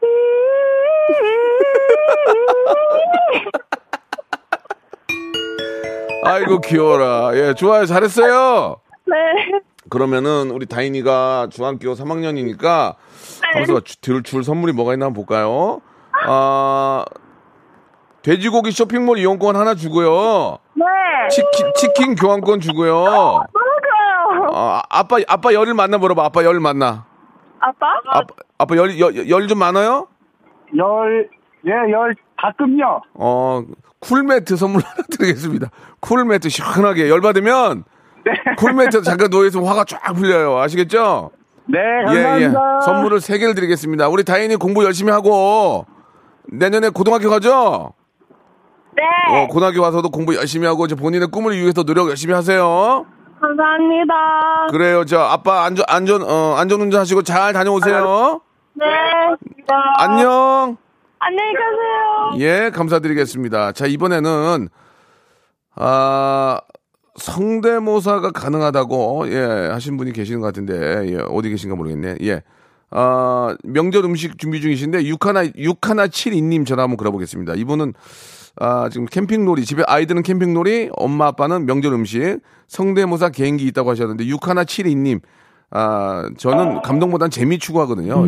아이고, 6.24 6.60
귀여워라. 6.60 7.30
예, 7.34 7.54
좋아요. 7.54 7.84
잘했어요. 7.86 8.76
네. 9.06 9.14
그러면은, 9.90 10.50
우리 10.50 10.66
다인이가 10.66 11.48
중학교 11.50 11.94
3학년이니까, 11.94 12.94
하면서 13.52 13.80
줄, 13.80 14.22
줄 14.22 14.44
선물이 14.44 14.72
뭐가 14.72 14.94
있나 14.94 15.06
한번 15.06 15.24
볼까요? 15.24 15.80
아, 16.26 17.04
돼지고기 18.22 18.70
쇼핑몰 18.72 19.18
이용권 19.18 19.56
하나 19.56 19.74
주고요. 19.74 20.58
네. 20.74 20.84
치킨, 21.30 21.72
치킨 21.76 22.14
교환권 22.14 22.60
주고요. 22.60 22.94
너무 22.94 23.44
좋아요. 23.52 24.50
아, 24.54 24.82
아빠, 24.88 25.18
아빠 25.28 25.52
열을 25.52 25.74
만나 25.74 25.98
물어봐. 25.98 26.24
아빠 26.24 26.42
열을 26.44 26.60
만나. 26.60 27.04
아빠? 27.60 27.86
아빠, 28.10 28.34
아빠 28.58 28.76
열, 28.76 28.98
열, 28.98 29.28
열좀 29.28 29.58
많아요? 29.58 30.08
열, 30.76 31.28
예, 31.66 31.70
열, 31.92 32.14
가끔요. 32.38 33.02
어, 33.14 33.62
쿨매트 34.00 34.56
선물 34.56 34.80
하나 34.84 35.02
드리겠습니다. 35.10 35.68
쿨매트 36.00 36.48
시원하게. 36.48 37.08
열 37.10 37.20
받으면, 37.20 37.84
쿨매트 38.56 39.02
잠깐 39.02 39.28
누워있으면 39.30 39.66
화가 39.66 39.84
쫙 39.84 40.00
풀려요. 40.14 40.58
아시겠죠? 40.58 41.30
네, 41.66 41.78
예, 41.78 42.14
예. 42.14 42.22
감사합니다. 42.22 42.80
선물을 42.84 43.20
세 43.20 43.38
개를 43.38 43.54
드리겠습니다. 43.54 44.08
우리 44.08 44.24
다인이 44.24 44.56
공부 44.56 44.84
열심히 44.84 45.10
하고, 45.12 45.86
내년에 46.52 46.90
고등학교 46.90 47.30
가죠? 47.30 47.94
네. 48.96 49.02
어, 49.30 49.46
고등학교 49.48 49.80
와서도 49.80 50.10
공부 50.10 50.36
열심히 50.36 50.66
하고, 50.66 50.84
이제 50.84 50.94
본인의 50.94 51.28
꿈을 51.28 51.56
위해서 51.56 51.82
노력 51.82 52.08
열심히 52.10 52.34
하세요. 52.34 53.06
감사합니다. 53.40 54.14
그래요. 54.70 55.04
저, 55.04 55.20
아빠 55.20 55.64
안전, 55.64 55.84
안전, 55.88 56.22
어, 56.22 56.54
안전 56.56 56.80
운전 56.80 57.00
하시고 57.00 57.22
잘 57.22 57.52
다녀오세요. 57.52 58.40
네. 58.74 58.86
안녕. 59.98 60.76
안녕히 61.18 61.52
가세요. 61.54 62.40
예, 62.40 62.70
감사드리겠습니다. 62.70 63.72
자, 63.72 63.86
이번에는, 63.86 64.68
아, 65.76 66.60
성대모사가 67.16 68.30
가능하다고, 68.32 69.26
예, 69.28 69.68
하신 69.72 69.96
분이 69.96 70.12
계시는 70.12 70.40
것 70.40 70.46
같은데, 70.46 71.12
예, 71.12 71.18
어디 71.28 71.50
계신가 71.50 71.76
모르겠네. 71.76 72.16
예. 72.22 72.42
아, 72.90 73.56
명절 73.64 74.04
음식 74.04 74.38
준비 74.38 74.60
중이신데, 74.60 75.06
61, 75.06 75.52
6172님 75.52 76.66
전화 76.66 76.82
한번 76.82 76.96
걸어보겠습니다. 76.96 77.54
이분은, 77.54 77.94
아, 78.56 78.88
지금 78.88 79.06
캠핑놀이, 79.06 79.64
집에 79.64 79.82
아이들은 79.86 80.22
캠핑놀이, 80.22 80.90
엄마, 80.96 81.26
아빠는 81.26 81.66
명절 81.66 81.92
음식, 81.92 82.38
성대모사 82.68 83.30
개인기 83.30 83.66
있다고 83.66 83.90
하셨는데, 83.90 84.24
6172님, 84.26 85.20
아, 85.70 86.28
저는 86.36 86.82
감동보단 86.82 87.30
재미 87.30 87.58
추구하거든요. 87.58 88.26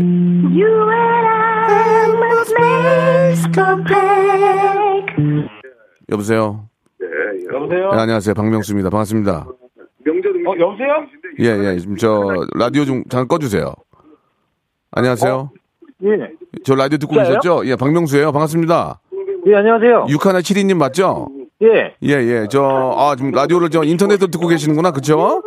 여보세요? 6.11 6.68
여보세요? 7.67 7.91
네, 7.93 7.99
안녕하세요. 8.01 8.35
박명수입니다. 8.35 8.91
반갑습니다. 8.91 9.47
어, 9.49 10.53
여보세요? 10.61 10.89
예, 11.41 11.73
예. 11.75 11.79
지금 11.79 11.97
저 11.97 12.23
라디오 12.55 12.85
좀 12.85 13.03
잠깐 13.09 13.27
꺼주세요. 13.29 13.75
안녕하세요. 14.93 15.51
예. 16.05 16.09
저 16.65 16.75
라디오 16.77 16.99
듣고 16.99 17.15
진짜요? 17.15 17.29
계셨죠? 17.41 17.67
예, 17.67 17.75
박명수예요. 17.77 18.31
반갑습니다. 18.33 19.01
예, 19.49 19.55
안녕하세요. 19.57 20.07
6172님 20.09 20.75
맞죠? 20.77 21.29
예, 21.63 21.95
예, 22.03 22.09
예. 22.13 22.47
저, 22.51 22.95
아, 22.97 23.17
지금 23.17 23.33
라디오를 23.33 23.71
저 23.71 23.83
인터넷으로 23.83 24.29
듣고 24.31 24.47
계시는구나. 24.49 24.93
그쵸? 24.93 25.43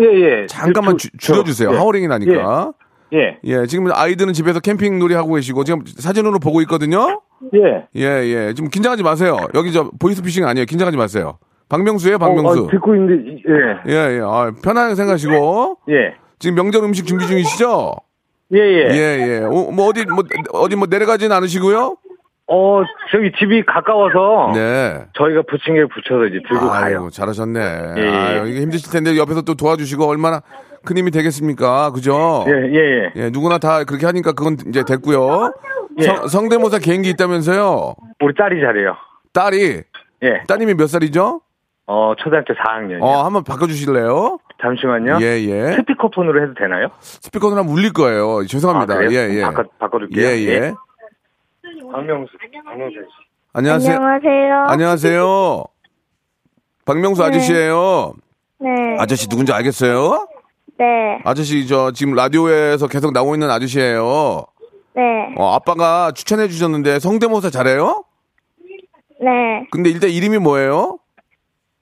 예, 0.00 0.04
예. 0.42 0.46
잠깐만 0.46 0.98
주- 0.98 1.08
줄여주세요. 1.18 1.70
예. 1.72 1.76
하워링이 1.76 2.08
나니까. 2.08 2.72
예, 3.12 3.38
예, 3.44 3.66
지금 3.66 3.88
아이들은 3.92 4.32
집에서 4.32 4.60
캠핑 4.60 4.98
놀이 4.98 5.14
하고 5.14 5.34
계시고, 5.34 5.64
지금 5.64 5.84
사진으로 5.86 6.38
보고 6.38 6.60
있거든요? 6.62 7.20
예. 7.54 7.86
예, 7.96 8.02
예. 8.48 8.54
지금 8.54 8.70
긴장하지 8.70 9.02
마세요. 9.02 9.36
여기 9.54 9.72
저 9.72 9.90
보이스피싱 9.98 10.46
아니에요. 10.46 10.64
긴장하지 10.66 10.96
마세요. 10.96 11.38
박명수예요, 11.70 12.18
박명수. 12.18 12.62
어, 12.62 12.64
어, 12.64 12.68
듣고 12.68 12.94
있는데, 12.96 13.40
예, 13.48 13.92
예, 13.92 14.16
예. 14.16 14.20
아, 14.22 14.52
편하게 14.62 14.96
생각하시고. 14.96 15.78
예. 15.88 16.14
지금 16.38 16.56
명절 16.56 16.82
음식 16.84 17.06
준비 17.06 17.26
중이시죠? 17.26 17.94
예, 18.54 18.58
예. 18.58 18.88
예, 18.90 18.96
예. 19.28 19.44
어, 19.44 19.50
뭐 19.50 19.86
어디 19.88 20.04
뭐 20.04 20.24
어디 20.52 20.74
뭐 20.74 20.88
내려가진 20.90 21.30
않으시고요? 21.30 21.96
어, 22.48 22.82
저기 23.12 23.30
집이 23.38 23.64
가까워서 23.64 24.52
네. 24.54 25.04
저희가 25.16 25.42
부침개 25.48 25.84
붙여서 25.86 26.26
이제 26.26 26.40
들고 26.48 26.68
가요. 26.68 27.02
아유, 27.02 27.10
잘하셨네. 27.12 27.60
예, 27.96 28.02
예. 28.02 28.08
아유, 28.08 28.48
이게 28.48 28.60
힘드실 28.62 28.90
텐데 28.90 29.16
옆에서 29.16 29.42
또 29.42 29.54
도와주시고 29.54 30.04
얼마나 30.04 30.42
큰 30.84 30.96
힘이 30.96 31.12
되겠습니까? 31.12 31.92
그죠? 31.92 32.44
예, 32.48 32.52
예, 32.52 32.78
예. 32.78 33.12
예, 33.14 33.30
누구나 33.30 33.58
다 33.58 33.84
그렇게 33.84 34.06
하니까 34.06 34.32
그건 34.32 34.56
이제 34.68 34.82
됐고요. 34.82 35.52
예. 36.00 36.02
성, 36.02 36.26
성대모사 36.26 36.80
개인기 36.80 37.10
있다면서요? 37.10 37.94
우리 38.20 38.34
딸이 38.34 38.60
잘해요. 38.60 38.96
딸이 39.32 39.82
예. 40.24 40.42
따님이 40.48 40.74
몇 40.74 40.88
살이죠? 40.88 41.42
어, 41.92 42.14
초등학교 42.18 42.54
4학년이요. 42.54 43.02
어, 43.02 43.24
한번 43.24 43.42
바꿔주실래요? 43.42 44.38
잠시만요. 44.62 45.18
예, 45.22 45.40
예. 45.42 45.72
스피커폰으로 45.72 46.40
해도 46.40 46.54
되나요? 46.54 46.86
스피커는 47.00 47.58
한번 47.58 47.74
울릴 47.74 47.92
거예요. 47.92 48.46
죄송합니다. 48.46 48.94
아? 48.94 49.02
예, 49.10 49.28
예. 49.34 49.42
바꿔, 49.42 49.64
바꿔둘게요. 49.80 50.24
예, 50.24 50.38
예. 50.38 50.72
박명수, 51.90 52.32
박명수 52.64 52.94
씨. 52.94 53.26
안녕하세요. 53.54 53.96
안녕하세요. 53.96 54.64
안녕하세요. 54.68 55.64
박명수 56.84 57.24
아저씨예요. 57.24 58.14
네. 58.60 58.70
아저씨 59.00 59.28
누군지 59.28 59.52
알겠어요? 59.52 60.28
네. 60.78 61.20
아저씨 61.24 61.66
저 61.66 61.90
지금 61.90 62.14
라디오에서 62.14 62.86
계속 62.86 63.12
나오고 63.12 63.34
있는 63.34 63.50
아저씨예요. 63.50 64.44
네. 64.94 65.34
어, 65.36 65.54
아빠가 65.56 66.12
추천해 66.12 66.46
주셨는데 66.46 67.00
성대모사 67.00 67.50
잘해요? 67.50 68.04
네. 69.20 69.66
근데 69.72 69.90
일단 69.90 70.08
이름이 70.10 70.38
뭐예요? 70.38 71.00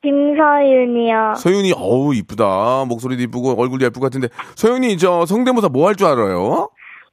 김서윤이요. 0.02 1.34
서윤이 1.36 1.72
어우 1.76 2.14
이쁘다. 2.14 2.84
목소리도 2.88 3.22
이쁘고 3.24 3.60
얼굴도 3.60 3.84
예쁘고 3.86 4.04
같은데 4.04 4.28
서윤이 4.56 4.96
저 4.98 5.26
성대모사 5.26 5.68
뭐 5.68 5.88
할 5.88 5.94
줄 5.96 6.06
알아요? 6.06 6.68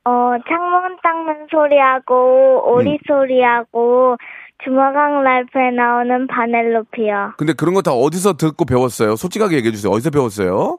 어, 0.08 0.34
창문 0.48 0.98
닦는 1.02 1.48
소리하고, 1.50 2.62
오리 2.72 2.92
음. 2.92 2.98
소리하고, 3.08 4.18
주먹왕 4.64 5.24
라이프에 5.24 5.72
나오는 5.72 6.28
바넬로피요. 6.28 7.34
근데 7.38 7.54
그런 7.54 7.74
거 7.74 7.82
다 7.82 7.92
어디서 7.92 8.34
듣고 8.34 8.66
배웠어요? 8.66 9.16
솔직하게 9.16 9.56
얘기해 9.58 9.72
주세요. 9.72 9.92
어디서 9.92 10.12
배웠어요? 10.12 10.78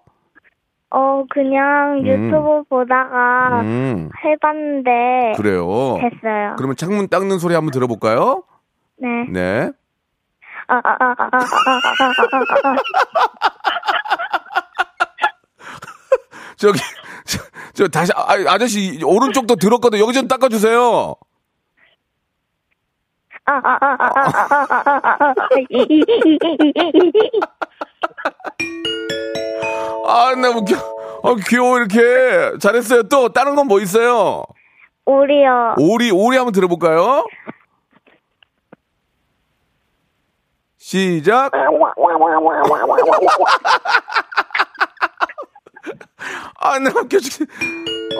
어, 0.90 1.24
그냥 1.28 2.02
음. 2.02 2.06
유튜브 2.06 2.62
보다가 2.68 3.62
음. 3.62 4.10
해봤는데, 4.24 5.32
그래요. 5.36 5.98
됐어요. 6.00 6.54
그러면 6.56 6.76
창문 6.76 7.08
닦는 7.08 7.40
소리 7.40 7.54
한번 7.56 7.72
들어볼까요? 7.72 8.44
네. 8.98 9.08
네. 9.32 9.70
아, 10.68 10.74
아, 10.76 10.80
아, 10.84 10.94
아, 10.98 11.16
아, 11.18 11.26
아, 11.32 11.38
아, 11.38 12.12
아, 12.62 12.68
아. 12.68 12.76
저기 16.56 16.80
저, 17.26 17.38
저 17.74 17.88
다시 17.88 18.12
아, 18.14 18.34
아저씨 18.48 19.00
오른쪽도 19.04 19.56
들었거든. 19.56 19.98
여기 19.98 20.12
좀 20.12 20.26
닦아 20.26 20.48
주세요. 20.48 21.14
아, 23.44 23.52
아, 23.62 23.62
아, 23.62 23.76
아, 23.80 23.96
아, 24.00 24.10
아, 24.10 24.66
아, 24.70 24.74
아, 24.88 24.94
아, 25.08 25.34
아. 30.06 30.28
아, 30.28 30.34
나 30.36 30.50
웃겨. 30.50 30.76
아, 31.22 31.34
귀여워, 31.48 31.78
이렇게. 31.78 32.58
잘했어요. 32.60 33.04
또, 33.04 33.28
다른 33.30 33.54
건 33.54 33.66
뭐 33.68 33.80
있어요? 33.80 34.44
오리요. 35.04 35.74
오리, 35.78 36.10
오리 36.10 36.36
한번 36.36 36.52
들어볼까요? 36.52 37.26
시작. 40.90 41.50
아, 46.60 46.78
나 46.78 46.90
웃겨. 46.90 47.18
죽- 47.18 47.48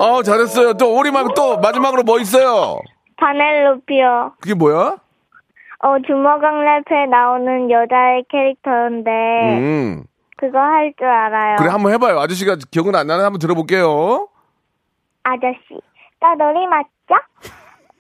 아, 0.01 0.23
잘했어요. 0.25 0.73
또, 0.75 0.97
오리 0.97 1.13
말고 1.13 1.35
또, 1.35 1.59
마지막으로 1.59 2.03
뭐 2.03 2.19
있어요? 2.19 2.81
바넬로피요. 3.19 4.33
그게 4.41 4.55
뭐야? 4.55 4.97
어, 5.79 5.97
주먹왕 6.07 6.65
라이프에 6.65 7.07
나오는 7.07 7.71
여자의 7.71 8.25
캐릭터인데, 8.29 9.11
음. 9.59 10.05
그거 10.37 10.59
할 10.59 10.93
줄 10.99 11.07
알아요. 11.07 11.57
그래, 11.59 11.71
한번 11.71 11.93
해봐요. 11.93 12.19
아저씨가 12.19 12.57
기억은 12.71 12.97
안 12.97 13.07
나는 13.07 13.25
한번 13.25 13.39
들어볼게요. 13.39 14.27
아저씨, 15.23 15.81
떠돌이 16.21 16.67
맞죠? 16.67 17.23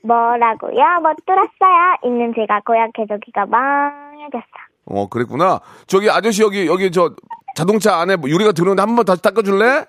뭐라고요? 0.03 1.01
못 1.03 1.17
들었어요. 1.25 1.97
있는 2.05 2.33
제가 2.35 2.61
고약해져기가 2.67 3.47
망해졌어. 4.33 4.47
어, 4.87 5.09
그랬구나. 5.09 5.61
저기 5.87 6.11
아저씨 6.11 6.43
여기, 6.43 6.67
여기 6.67 6.91
저 6.91 7.11
자동차 7.57 7.97
안에 7.97 8.17
뭐 8.17 8.29
유리가 8.31 8.53
들어오는데 8.53 8.83
한 8.83 8.95
번 8.97 9.05
다시 9.05 9.23
닦아줄래? 9.23 9.85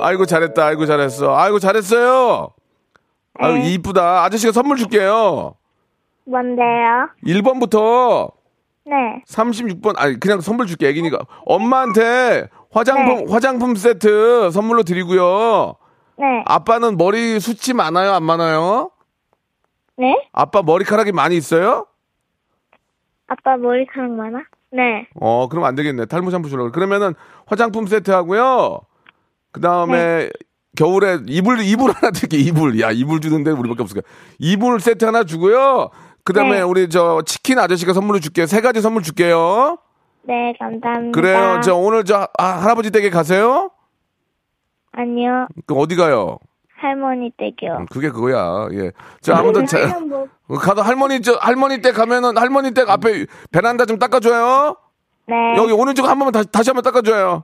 아이고, 0.00 0.26
잘했다. 0.26 0.64
아이고, 0.66 0.86
잘했어. 0.86 1.36
아이고, 1.36 1.58
잘했어요. 1.58 2.50
아이고, 3.38 3.58
네. 3.58 3.68
이쁘다. 3.72 4.24
아저씨가 4.24 4.52
선물 4.52 4.76
줄게요. 4.76 5.54
뭔데요? 6.26 7.08
1번부터 7.24 8.32
네. 8.84 9.22
36번, 9.28 9.94
아니, 9.96 10.18
그냥 10.20 10.40
선물 10.40 10.66
줄게, 10.66 10.88
애기니까. 10.88 11.18
엄마한테 11.46 12.48
화장품, 12.72 13.30
화장품 13.32 13.74
세트 13.74 14.50
선물로 14.52 14.82
드리고요. 14.82 15.74
네. 16.18 16.42
아빠는 16.46 16.96
머리 16.96 17.38
숱이 17.40 17.74
많아요? 17.76 18.12
안 18.12 18.22
많아요? 18.24 18.90
네? 19.98 20.16
아빠 20.32 20.62
머리카락이 20.62 21.12
많이 21.12 21.36
있어요? 21.36 21.86
아빠 23.26 23.56
머리카락 23.56 24.12
많아? 24.12 24.42
네. 24.70 25.08
어, 25.20 25.48
그럼 25.48 25.64
안 25.64 25.74
되겠네. 25.74 26.06
탈모 26.06 26.30
샴푸 26.30 26.48
주려고. 26.48 26.70
그러면은 26.70 27.14
화장품 27.46 27.86
세트 27.86 28.10
하고요. 28.10 28.80
그 29.50 29.60
다음에 29.60 30.30
겨울에 30.76 31.18
이불, 31.26 31.60
이불 31.60 31.90
하나 31.90 32.10
드릴게요. 32.10 32.40
이불. 32.40 32.80
야, 32.80 32.90
이불 32.92 33.20
주는데 33.20 33.50
우리밖에 33.50 33.82
없을까. 33.82 34.06
이불 34.38 34.80
세트 34.80 35.04
하나 35.04 35.24
주고요. 35.24 35.90
그 36.24 36.32
다음에 36.32 36.56
네. 36.56 36.60
우리 36.60 36.88
저 36.88 37.22
치킨 37.26 37.58
아저씨가 37.58 37.92
선물로 37.92 38.20
줄게요. 38.20 38.46
세 38.46 38.60
가지 38.60 38.80
선물 38.80 39.02
줄게요. 39.02 39.78
네, 40.22 40.52
감사합니다. 40.58 41.18
그래요. 41.18 41.60
저 41.62 41.74
오늘 41.74 42.04
저 42.04 42.28
아, 42.38 42.44
할아버지 42.44 42.90
댁에 42.90 43.08
가세요? 43.10 43.70
아니요, 44.92 45.46
그럼 45.66 45.82
어디 45.82 45.96
가요? 45.96 46.38
할머니 46.80 47.30
댁이요. 47.36 47.86
그게 47.90 48.10
그거야. 48.10 48.68
예. 48.72 48.92
자, 49.20 49.38
아무튼 49.38 49.66
자, 49.66 49.78
가도 50.60 50.82
할머니 50.82 51.20
저 51.22 51.34
할머니 51.40 51.80
댁 51.80 51.92
가면은 51.92 52.36
할머니 52.38 52.72
댁 52.72 52.88
앞에 52.88 53.26
베란다 53.50 53.84
좀 53.84 53.98
닦아줘요. 53.98 54.76
네. 55.26 55.34
여기 55.56 55.72
오른쪽 55.72 56.08
한 56.08 56.18
번만 56.18 56.32
다시 56.32 56.50
다시 56.50 56.70
한번 56.70 56.82
닦아줘요. 56.84 57.42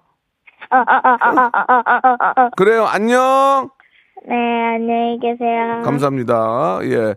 어, 0.71 0.77
어, 0.77 2.43
어, 2.43 2.51
그래요. 2.57 2.85
안녕. 2.87 3.71
네, 4.27 4.35
안녕히 4.77 5.19
계세요. 5.21 5.83
감사합니다. 5.85 6.79
예. 6.85 7.15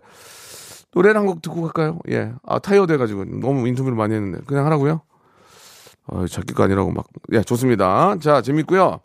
노래를 0.94 1.20
한 1.20 1.26
곡 1.26 1.40
듣고 1.42 1.62
갈까요? 1.62 1.98
예. 2.10 2.32
아, 2.46 2.58
타이어 2.58 2.86
돼가지고 2.86 3.24
너무 3.40 3.66
인터뷰를 3.68 3.96
많이 3.96 4.14
했는데. 4.14 4.40
그냥 4.46 4.66
하라고요? 4.66 5.00
어, 6.08 6.26
작기가 6.26 6.64
아니라고 6.64 6.90
막. 6.92 7.06
예, 7.32 7.42
좋습니다. 7.42 8.16
자, 8.20 8.42
재밌고요. 8.42 9.00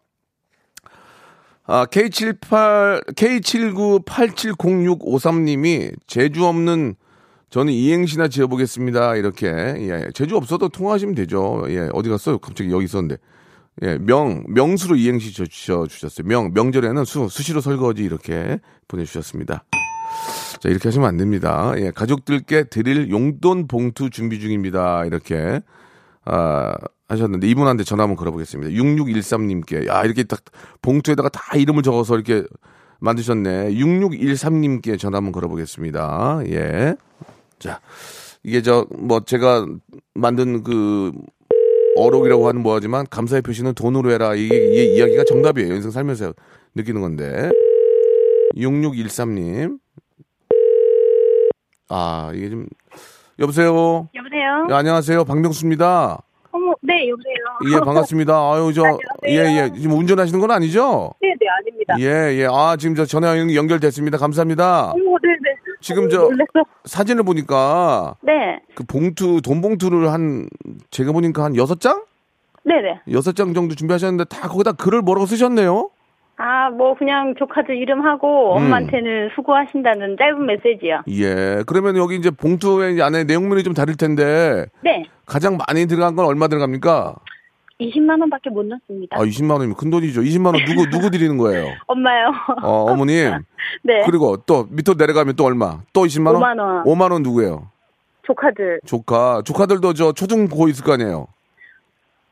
아, 1.65 1.85
K78, 1.85 3.15
K79870653님이 3.15 5.93
제주 6.07 6.45
없는 6.45 6.95
저는 7.49 7.71
이행시나 7.71 8.27
지어보겠습니다. 8.29 9.15
이렇게. 9.15 9.47
예. 9.47 10.07
제주 10.15 10.35
없어도 10.35 10.69
통화하시면 10.69 11.13
되죠. 11.13 11.65
예. 11.69 11.87
어디 11.93 12.09
갔어요? 12.09 12.39
갑자기 12.39 12.71
여기 12.71 12.85
있었는데. 12.85 13.17
예. 13.83 13.99
명, 13.99 14.43
명수로 14.49 14.95
이행시 14.95 15.31
주셨어요. 15.31 16.27
명, 16.27 16.51
명절에는 16.53 17.05
수, 17.05 17.29
수시로 17.29 17.61
설거지 17.61 18.03
이렇게 18.03 18.59
보내주셨습니다. 18.87 19.63
자, 20.59 20.69
이렇게 20.69 20.87
하시면 20.87 21.07
안 21.07 21.17
됩니다. 21.17 21.73
예, 21.77 21.91
가족들께 21.91 22.63
드릴 22.65 23.11
용돈 23.11 23.67
봉투 23.67 24.09
준비 24.09 24.39
중입니다. 24.39 25.05
이렇게, 25.05 25.61
아, 26.25 26.73
하셨는데, 27.07 27.47
이분한테 27.47 27.83
전화 27.83 28.03
한번 28.03 28.15
걸어보겠습니다. 28.15 28.71
6613님께, 28.71 29.87
야, 29.87 30.03
이렇게 30.03 30.23
딱 30.23 30.41
봉투에다가 30.81 31.29
다 31.29 31.57
이름을 31.57 31.83
적어서 31.83 32.15
이렇게 32.15 32.43
만드셨네. 32.99 33.73
6613님께 33.73 34.97
전화 34.97 35.17
한번 35.17 35.31
걸어보겠습니다. 35.33 36.43
예. 36.47 36.95
자, 37.59 37.81
이게 38.43 38.61
저, 38.61 38.87
뭐, 38.97 39.19
제가 39.19 39.65
만든 40.13 40.63
그, 40.63 41.11
어록이라고 41.95 42.47
하는 42.47 42.61
뭐하지만, 42.63 43.05
감사의 43.09 43.41
표시는 43.41 43.73
돈으로 43.73 44.09
해라. 44.11 44.33
이게, 44.35 44.55
이게 44.55 44.95
이야기가 44.95 45.25
정답이에요. 45.25 45.75
인생 45.75 45.91
살면서 45.91 46.33
느끼는 46.75 47.01
건데. 47.01 47.51
6613님. 48.55 49.79
아, 51.89 52.31
이게 52.33 52.49
좀, 52.49 52.65
여보세요? 53.39 54.09
여보세요? 54.15 54.67
예, 54.69 54.73
안녕하세요. 54.73 55.25
박명수입니다. 55.25 56.23
네, 56.85 57.07
여보세요? 57.09 57.77
예, 57.77 57.79
반갑습니다. 57.85 58.33
아유, 58.33 58.71
저, 58.75 58.83
예, 59.27 59.35
예. 59.37 59.71
지금 59.73 59.97
운전하시는 59.97 60.37
건 60.39 60.51
아니죠? 60.51 61.13
네, 61.21 61.33
네, 61.39 61.45
아닙니다. 61.47 61.95
예, 61.99 62.41
예. 62.41 62.47
아, 62.51 62.75
지금 62.77 62.93
저 62.95 63.05
전화 63.05 63.37
연- 63.39 63.53
연결됐습니다. 63.53 64.17
감사합니다. 64.17 64.91
어머, 64.91 65.17
네, 65.23 65.29
네. 65.41 65.55
지금 65.79 66.09
저 66.09 66.17
놀랐어. 66.23 66.65
사진을 66.85 67.23
보니까 67.23 68.15
네, 68.21 68.59
그 68.75 68.83
봉투, 68.83 69.41
돈 69.41 69.61
봉투를 69.61 70.11
한, 70.11 70.47
제가 70.91 71.13
보니까 71.13 71.45
한 71.45 71.55
여섯 71.55 71.79
장? 71.79 72.03
네, 72.65 72.75
네. 72.81 72.99
여섯 73.13 73.33
장 73.35 73.53
정도 73.53 73.75
준비하셨는데 73.75 74.25
다 74.25 74.47
거기다 74.49 74.73
글을 74.73 75.01
뭐라고 75.01 75.25
쓰셨네요? 75.25 75.89
아, 76.45 76.69
뭐, 76.69 76.93
그냥 76.93 77.35
조카들 77.39 77.77
이름하고 77.77 78.57
음. 78.57 78.63
엄마한테는 78.63 79.29
수고하신다는 79.33 80.17
짧은 80.19 80.45
메시지요. 80.45 81.03
예. 81.07 81.63
그러면 81.65 81.95
여기 81.95 82.17
이제 82.17 82.31
봉투에 82.31 83.01
안에 83.01 83.23
내용물이 83.23 83.63
좀 83.63 83.73
다를 83.73 83.95
텐데 83.95 84.65
네, 84.81 85.05
가장 85.25 85.57
많이 85.65 85.85
들어간 85.85 86.17
건 86.17 86.25
얼마 86.25 86.49
들어갑니까? 86.49 87.15
20만 87.79 88.19
원밖에 88.19 88.49
못 88.49 88.65
넣습니다. 88.65 89.15
아, 89.17 89.23
20만 89.23 89.51
원이면 89.51 89.75
큰 89.77 89.89
돈이죠. 89.89 90.19
20만 90.19 90.47
원 90.47 90.65
누구 90.65 90.85
누구 90.91 91.09
드리는 91.09 91.37
거예요? 91.37 91.65
엄마요. 91.87 92.33
어, 92.61 92.91
어머님. 92.91 93.31
네, 93.83 94.03
그리고 94.05 94.35
또 94.45 94.67
밑으로 94.69 94.95
내려가면 94.97 95.37
또 95.37 95.45
얼마? 95.45 95.79
또 95.93 96.03
20만 96.03 96.33
원? 96.33 96.41
5만 96.41 96.59
원. 96.59 96.83
5만 96.83 97.11
원 97.13 97.23
누구예요? 97.23 97.69
조카들, 98.23 98.81
조카. 98.85 99.41
조카들도 99.45 99.93
저 99.93 100.11
초중 100.11 100.49
고 100.49 100.67
있을 100.67 100.83
거 100.83 100.91
아니에요. 100.93 101.27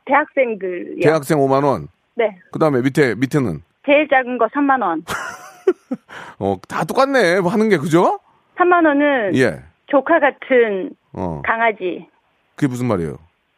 대학생들이요. 0.04 1.00
대학생 1.00 1.38
5만 1.38 1.64
원. 1.64 1.88
네, 2.14 2.36
그다음에 2.52 2.82
밑에 2.82 3.14
밑에는 3.14 3.62
제일 3.84 4.08
작은 4.08 4.38
거 4.38 4.46
3만 4.48 4.82
원. 4.82 5.04
어, 6.38 6.56
다 6.68 6.84
똑같네. 6.84 7.40
뭐 7.40 7.50
하는 7.50 7.68
게 7.68 7.76
그죠? 7.78 8.18
3만 8.56 8.86
원은 8.86 9.36
예. 9.36 9.62
조카 9.86 10.18
같은 10.20 10.90
어. 11.12 11.42
강아지. 11.44 12.06
그게 12.54 12.68
무슨 12.68 12.86
말이에요? 12.86 13.16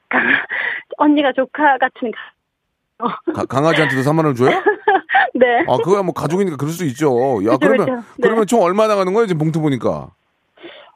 강, 0.09 0.23
언니가 0.99 1.33
조카 1.33 1.77
같은 1.79 2.11
가... 2.99 3.19
가- 3.35 3.45
강아지한테도 3.45 4.03
3만 4.03 4.19
원을 4.19 4.35
줘요? 4.35 4.51
네. 5.35 5.65
아, 5.69 5.77
그거야 5.79 6.03
뭐 6.03 6.15
가족이니까 6.15 6.57
그럴 6.57 6.73
수 6.73 6.85
있죠. 6.87 7.41
야, 7.45 7.57
그렇죠, 7.57 7.59
그러면 7.59 7.87
그렇죠. 7.87 8.01
네. 8.17 8.23
그러면 8.23 8.47
총 8.47 8.63
얼마 8.63 8.87
나가는 8.87 9.13
거예요? 9.13 9.27
지금 9.27 9.39
봉투 9.41 9.61
보니까. 9.61 10.11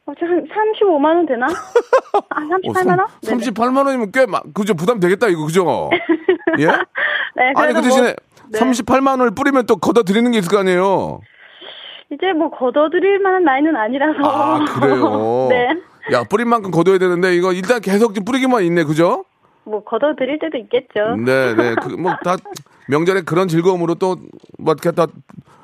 어, 0.06 0.12
저한 0.18 0.46
35만 0.46 1.04
원 1.04 1.26
되나? 1.26 1.46
아, 2.30 2.40
38만 2.40 2.98
원? 2.98 3.06
네네. 3.22 3.36
38만 3.50 3.84
원이면 3.86 4.12
꽤 4.12 4.24
마- 4.26 4.40
그죠? 4.54 4.74
부담 4.74 5.00
되겠다 5.00 5.28
이거 5.28 5.44
그죠? 5.44 5.90
예? 6.58 6.66
네, 6.66 6.72
아니 7.54 7.54
그 7.54 7.60
그래도 7.60 7.82
대신에 7.82 8.06
뭐, 8.06 8.14
네. 8.52 8.58
38만 8.58 9.10
원을 9.20 9.30
뿌리면 9.32 9.66
또 9.66 9.76
걷어 9.76 10.02
드리는 10.02 10.30
게 10.30 10.38
있을 10.38 10.50
거 10.50 10.58
아니에요. 10.58 11.20
이제 12.10 12.32
뭐 12.32 12.50
걷어드릴 12.50 13.18
만한 13.20 13.44
나이는 13.44 13.76
아니라서. 13.76 14.18
아, 14.22 14.64
그래요. 14.64 15.48
네. 15.50 15.68
야, 16.12 16.24
뿌린 16.24 16.48
만큼 16.48 16.70
걷어야 16.70 16.98
되는데 16.98 17.34
이거 17.36 17.52
일단 17.52 17.80
계속 17.80 18.14
좀 18.14 18.24
뿌리기만 18.24 18.64
있네. 18.64 18.84
그죠? 18.84 19.24
뭐 19.64 19.84
걷어드릴 19.84 20.38
때도 20.38 20.56
있겠죠. 20.58 21.16
네, 21.16 21.54
네. 21.54 21.74
그 21.82 21.88
뭐다 21.90 22.36
명절에 22.88 23.22
그런 23.22 23.48
즐거움으로 23.48 23.96
또뭐 23.96 24.16
이렇게 24.66 24.90
다 24.92 25.06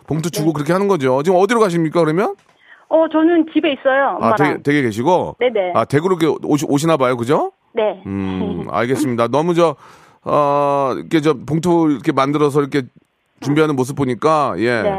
봉투 0.07 0.31
주고 0.31 0.49
네. 0.49 0.53
그렇게 0.53 0.73
하는 0.75 0.89
거죠. 0.89 1.23
지금 1.23 1.39
어디로 1.39 1.61
가십니까? 1.61 2.01
그러면? 2.01 2.35
어, 2.91 3.09
저는 3.11 3.47
집에 3.55 3.73
있어요. 3.73 4.19
아, 4.21 4.27
엄마랑. 4.27 4.37
댁에, 4.37 4.63
댁에 4.63 4.83
계시고 4.83 5.37
네네. 5.41 5.73
아, 5.75 5.87
댁으로 5.87 6.19
이렇게 6.21 6.39
오시, 6.45 6.67
오시나 6.69 6.99
봐요. 6.99 7.17
그죠? 7.17 7.53
네. 7.73 8.03
음, 8.07 8.67
알겠습니다. 8.71 9.29
너무 9.29 9.55
저, 9.55 9.75
어, 10.25 10.93
이렇게 10.97 11.21
저 11.21 11.35
봉투 11.35 11.89
이렇게 11.91 12.13
만들어서 12.13 12.61
이렇게 12.61 12.83
준비하는 13.41 13.77
모습 13.77 13.97
보니까, 13.97 14.55
예. 14.59 14.83
네. 14.83 14.91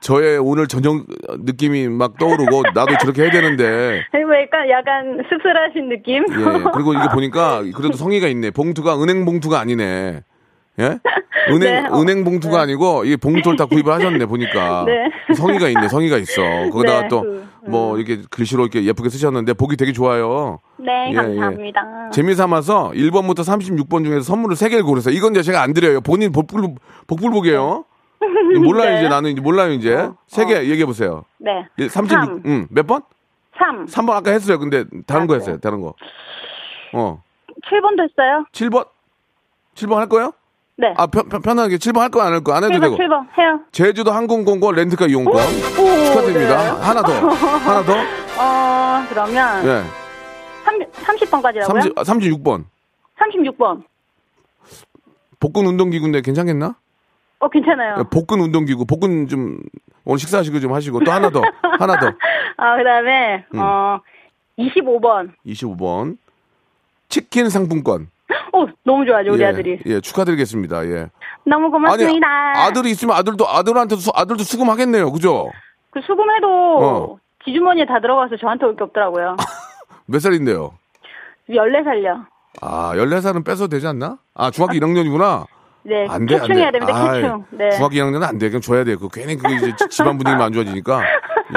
저의 0.00 0.38
오늘 0.38 0.66
저녁 0.68 1.06
느낌이 1.38 1.88
막 1.88 2.18
떠오르고, 2.18 2.62
나도 2.74 2.98
저렇게 3.00 3.22
해야 3.22 3.30
되는데, 3.30 4.04
그리고 4.12 4.34
약간, 4.34 4.68
약간 4.68 5.18
씁쓸하신 5.28 5.88
느낌? 5.88 6.24
예. 6.30 6.70
그리고 6.74 6.92
이게 6.92 7.08
보니까, 7.12 7.62
그래도 7.74 7.96
성의가 7.96 8.28
있네. 8.28 8.50
봉투가 8.50 9.02
은행 9.02 9.24
봉투가 9.24 9.58
아니네. 9.58 10.20
예? 10.78 10.98
은행, 11.48 11.58
네, 11.60 11.88
어, 11.88 12.00
은행 12.02 12.24
봉투가 12.24 12.60
아니고, 12.60 13.06
이 13.06 13.16
봉투를 13.16 13.56
다 13.56 13.64
구입을 13.64 13.90
하셨네, 13.94 14.26
보니까. 14.26 14.84
네. 14.86 15.34
성의가 15.34 15.68
있네, 15.68 15.88
성의가 15.88 16.18
있어. 16.18 16.42
거기다가 16.70 17.02
네, 17.02 17.08
또, 17.08 17.22
그, 17.22 17.45
뭐, 17.68 17.96
이렇게 17.98 18.22
글씨로 18.30 18.62
이렇게 18.62 18.84
예쁘게 18.84 19.08
쓰셨는데, 19.08 19.54
보기 19.54 19.76
되게 19.76 19.92
좋아요. 19.92 20.60
네, 20.78 21.10
예, 21.10 21.14
감사합니다. 21.14 22.10
재미 22.12 22.34
삼아서 22.34 22.90
1번부터 22.94 23.40
36번 23.40 24.04
중에서 24.04 24.22
선물을 24.22 24.56
3개를 24.56 24.84
고르세요. 24.84 25.14
이건 25.14 25.32
이제 25.32 25.42
제가 25.42 25.62
안 25.62 25.72
드려요. 25.72 26.00
본인 26.00 26.32
복불, 26.32 26.62
복불복이에요. 27.06 27.84
몰라요, 28.64 28.90
네. 28.94 28.98
이제 29.00 29.08
나는 29.08 29.30
이제 29.30 29.40
몰라요, 29.40 29.72
이제. 29.72 30.08
세개 30.28 30.68
얘기해보세요. 30.68 31.24
네. 31.38 31.66
36, 31.88 32.08
삼. 32.08 32.42
응, 32.46 32.66
몇 32.70 32.86
번? 32.86 33.02
3. 33.58 33.86
3번 33.86 34.10
아까 34.10 34.30
했어요. 34.32 34.58
근데 34.58 34.84
다른 35.06 35.24
아, 35.24 35.26
거 35.26 35.34
네. 35.34 35.40
했어요. 35.40 35.58
다른 35.58 35.80
거. 35.80 35.94
어. 36.92 37.22
7번 37.70 37.96
됐어요? 37.96 38.44
7번? 38.52 38.86
7번 39.74 39.94
할 39.96 40.08
거예요? 40.08 40.32
네. 40.78 40.92
아, 40.98 41.06
편, 41.06 41.26
편, 41.28 41.40
편 41.40 41.58
하게 41.58 41.76
7번 41.76 42.00
할 42.00 42.10
거 42.10 42.20
안 42.20 42.32
할 42.34 42.40
거 42.44 42.52
안 42.54 42.62
해도 42.64 42.74
7번, 42.74 42.80
되고. 42.82 42.96
7번. 42.96 43.38
해요. 43.38 43.60
제주도 43.72 44.12
항공공고 44.12 44.72
렌트카 44.72 45.06
이용권. 45.06 45.34
오, 45.34 46.04
축하드립니다. 46.04 46.56
네. 46.74 46.80
하나 46.82 47.02
더. 47.02 47.12
하나 47.28 47.82
더. 47.82 47.94
어, 48.38 49.06
그러면. 49.08 49.64
예. 49.66 49.82
30, 50.64 50.92
30번까지라고요? 50.92 51.64
30, 51.66 51.98
아, 51.98 52.02
36번. 52.02 52.64
36번. 53.18 53.84
복근 55.40 55.66
운동기구인데 55.66 56.20
괜찮겠나? 56.20 56.74
어, 57.38 57.48
괜찮아요. 57.48 57.96
예, 57.98 58.02
복근 58.10 58.40
운동기구. 58.40 58.84
복근 58.84 59.28
좀, 59.28 59.58
오늘 60.04 60.18
식사하시고 60.18 60.60
좀 60.60 60.74
하시고. 60.74 61.00
또 61.04 61.10
하나 61.10 61.30
더. 61.30 61.40
하나 61.78 61.98
더. 61.98 62.08
아, 62.58 62.76
그 62.76 62.84
다음에, 62.84 63.46
음. 63.54 63.58
어, 63.60 64.00
25번. 64.58 65.30
25번. 65.46 66.18
치킨 67.08 67.48
상품권. 67.48 68.08
어, 68.56 68.66
너무 68.84 69.04
좋아요, 69.04 69.30
우리 69.32 69.42
예, 69.42 69.46
아들이. 69.46 69.78
예, 69.86 70.00
축하드리겠습니다. 70.00 70.86
예. 70.86 71.10
너무 71.44 71.70
고맙습니다. 71.70 72.26
아들이 72.56 72.90
있으면 72.90 73.16
아들도, 73.16 73.46
아들한테도, 73.48 74.00
수- 74.00 74.10
아들도 74.14 74.42
수금하겠네요. 74.42 75.12
그죠? 75.12 75.50
그 75.90 76.00
수금해도 76.00 76.46
어. 76.80 77.16
지주머니에 77.44 77.86
다 77.86 78.00
들어가서 78.00 78.36
저한테 78.36 78.66
올 78.66 78.76
게 78.76 78.84
없더라고요. 78.84 79.36
몇 80.06 80.18
살인데요? 80.20 80.72
14살요. 81.48 82.26
아, 82.62 82.92
14살은 82.96 83.44
뺏어도 83.44 83.68
되지 83.68 83.86
않나? 83.86 84.18
아, 84.34 84.50
중학교 84.50 84.74
1학년이구나. 84.74 85.46
네, 85.82 86.06
안 86.08 86.26
돼, 86.26 86.34
안 86.34 86.40
돼. 86.42 86.48
교충해야 86.48 86.70
됩니다, 86.72 87.12
교충. 87.12 87.44
네. 87.50 87.70
중학교 87.70 87.94
2학년은 87.94 88.22
안 88.24 88.38
돼. 88.38 88.48
그냥 88.48 88.60
줘야 88.60 88.82
돼. 88.82 88.96
그 88.96 89.08
괜히 89.08 89.36
그 89.36 89.52
이제 89.54 89.72
지- 89.76 89.88
집안 89.88 90.18
분위기만 90.18 90.46
안 90.46 90.52
좋아지니까. 90.52 91.00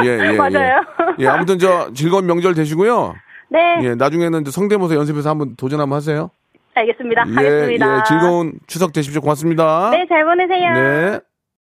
예, 0.03 0.07
예. 0.33 0.37
맞아요. 0.37 0.81
예. 1.19 1.23
예, 1.23 1.27
아무튼 1.27 1.57
저 1.57 1.91
즐거운 1.93 2.27
명절 2.27 2.53
되시고요. 2.53 3.15
네, 3.49 3.79
예, 3.81 3.95
나중에는 3.95 4.43
성대모사 4.45 4.93
연습해서 4.95 5.31
한번 5.31 5.55
도전 5.55 5.79
한번 5.81 5.95
하세요. 5.97 6.29
알겠습니다. 6.73 7.25
예, 7.27 7.33
하겠습니다. 7.33 7.97
예, 7.97 8.03
즐거운 8.07 8.53
추석 8.67 8.93
되십시오. 8.93 9.21
고맙습니다. 9.21 9.89
네, 9.91 10.05
잘 10.07 10.25
보내세요. 10.25 10.73
네. 10.73 11.19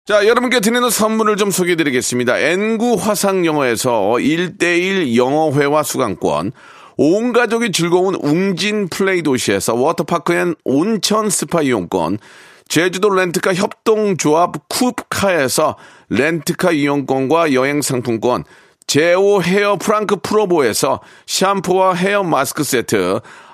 자, 0.06 0.28
여러분께 0.28 0.60
드리는 0.60 0.88
선물을 0.88 1.36
좀 1.36 1.50
소개해 1.50 1.76
드리겠습니다. 1.76 2.38
N구 2.38 2.96
화상영어에서 3.00 4.12
1대1 4.20 5.16
영어회화 5.16 5.82
수강권, 5.82 6.52
온 6.98 7.34
가족이 7.34 7.72
즐거운 7.72 8.16
웅진 8.16 8.90
플레이 8.90 9.24
도시에서 9.24 9.74
워터파크 9.74 10.34
and 10.34 10.56
온천 10.64 11.30
스파 11.30 11.64
이용권, 11.64 12.20
제주도 12.68 13.10
렌트카 13.10 13.54
협동조합 13.56 14.70
쿱카에서 14.70 15.76
렌트카 16.10 16.72
이용권과 16.72 17.54
여행 17.54 17.82
상품권, 17.82 18.44
제오 18.88 19.42
헤어 19.42 19.78
프랑크 19.78 20.18
프로보에서 20.18 21.02
샴푸와 21.26 21.96
헤어 21.96 22.24
마스크 22.24 22.64
세트, 22.64 23.22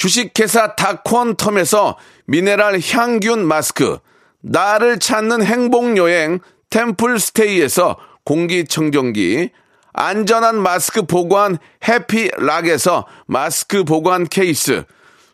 주식회사 0.00 0.76
다콘텀에서 0.76 1.96
미네랄 2.24 2.80
향균 2.80 3.46
마스크, 3.46 3.98
나를 4.40 4.98
찾는 4.98 5.42
행복여행 5.44 6.40
템플스테이에서 6.70 7.98
공기청정기, 8.24 9.50
안전한 9.92 10.62
마스크 10.62 11.02
보관 11.02 11.58
해피락에서 11.86 13.06
마스크 13.26 13.84
보관 13.84 14.26
케이스, 14.26 14.84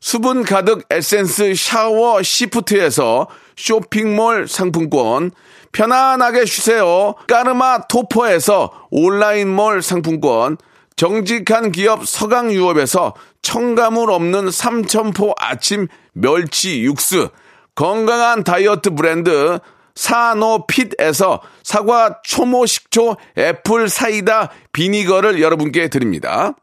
수분 0.01 0.43
가득 0.43 0.85
에센스 0.91 1.55
샤워 1.55 2.21
시프트에서 2.21 3.29
쇼핑몰 3.57 4.49
상품권, 4.49 5.31
편안하게 5.71 6.45
쉬세요. 6.45 7.14
까르마 7.29 7.87
토퍼에서 7.87 8.73
온라인몰 8.91 9.83
상품권, 9.83 10.57
정직한 10.97 11.72
기업 11.72 12.09
서강유업에서 12.09 13.14
첨가물 13.42 14.11
없는 14.11 14.51
삼천포 14.51 15.34
아침 15.38 15.88
멸치 16.12 16.82
육수, 16.82 17.28
건강한 17.74 18.42
다이어트 18.42 18.90
브랜드 18.90 19.59
사노핏에서 19.94 21.42
사과 21.62 22.20
초모 22.22 22.64
식초 22.64 23.16
애플 23.36 23.88
사이다 23.88 24.51
비니거를 24.72 25.40
여러분께 25.40 25.88
드립니다. 25.88 26.55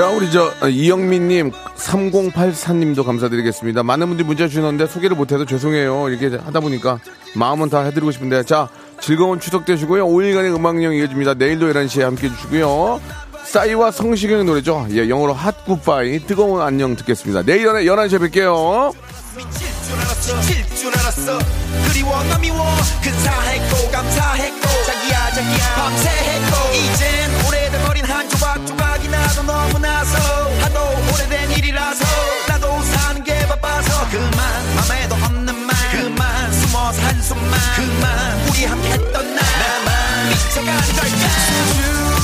자, 0.00 0.08
우리 0.08 0.30
저 0.30 0.50
어, 0.62 0.66
이영민님, 0.66 1.50
3084님도 1.76 3.04
감사드리겠습니다. 3.04 3.82
많은 3.82 4.06
분들이 4.06 4.26
문자 4.26 4.48
주셨는데 4.48 4.86
소개를 4.86 5.14
못해서 5.14 5.44
죄송해요. 5.44 6.08
이렇게 6.08 6.38
하다 6.38 6.60
보니까 6.60 6.98
마음은 7.34 7.68
다 7.68 7.80
해드리고 7.82 8.10
싶은데 8.10 8.42
자, 8.44 8.70
즐거운 9.02 9.40
추석 9.40 9.66
되시고요. 9.66 10.06
5일간의 10.06 10.56
음악여행 10.56 10.94
이어집니다. 10.94 11.34
내일도 11.34 11.70
11시에 11.70 12.00
함께 12.00 12.28
해 12.28 12.32
주시고요. 12.34 12.98
싸이와 13.44 13.90
성시경의 13.90 14.46
노래죠. 14.46 14.86
예, 14.92 15.06
영어로 15.06 15.34
핫 15.34 15.66
굿바이, 15.66 16.20
뜨거운 16.20 16.62
안녕 16.62 16.96
듣겠습니다. 16.96 17.42
내일 17.42 17.66
11시에 17.66 18.30
뵐게요. 18.30 18.94
미칠 19.36 19.70
나도 29.10 29.42
너무나 29.42 30.04
서 30.04 30.18
하도 30.60 30.80
오래된 31.12 31.50
일이라서 31.52 32.04
나도 32.48 32.82
사는 32.82 33.24
게 33.24 33.46
바빠서 33.46 34.08
그만 34.10 34.76
맘에도 34.76 35.14
없는 35.16 35.54
말. 35.66 35.76
그만 35.90 36.52
숨어서 36.52 37.00
한숨만. 37.02 37.60
그만 37.76 38.48
우리 38.48 38.64
함께 38.64 38.90
했던 38.90 39.34
날. 39.34 39.44
나만 39.44 40.28
미쳐가는 40.28 40.94
걸까 40.94 42.19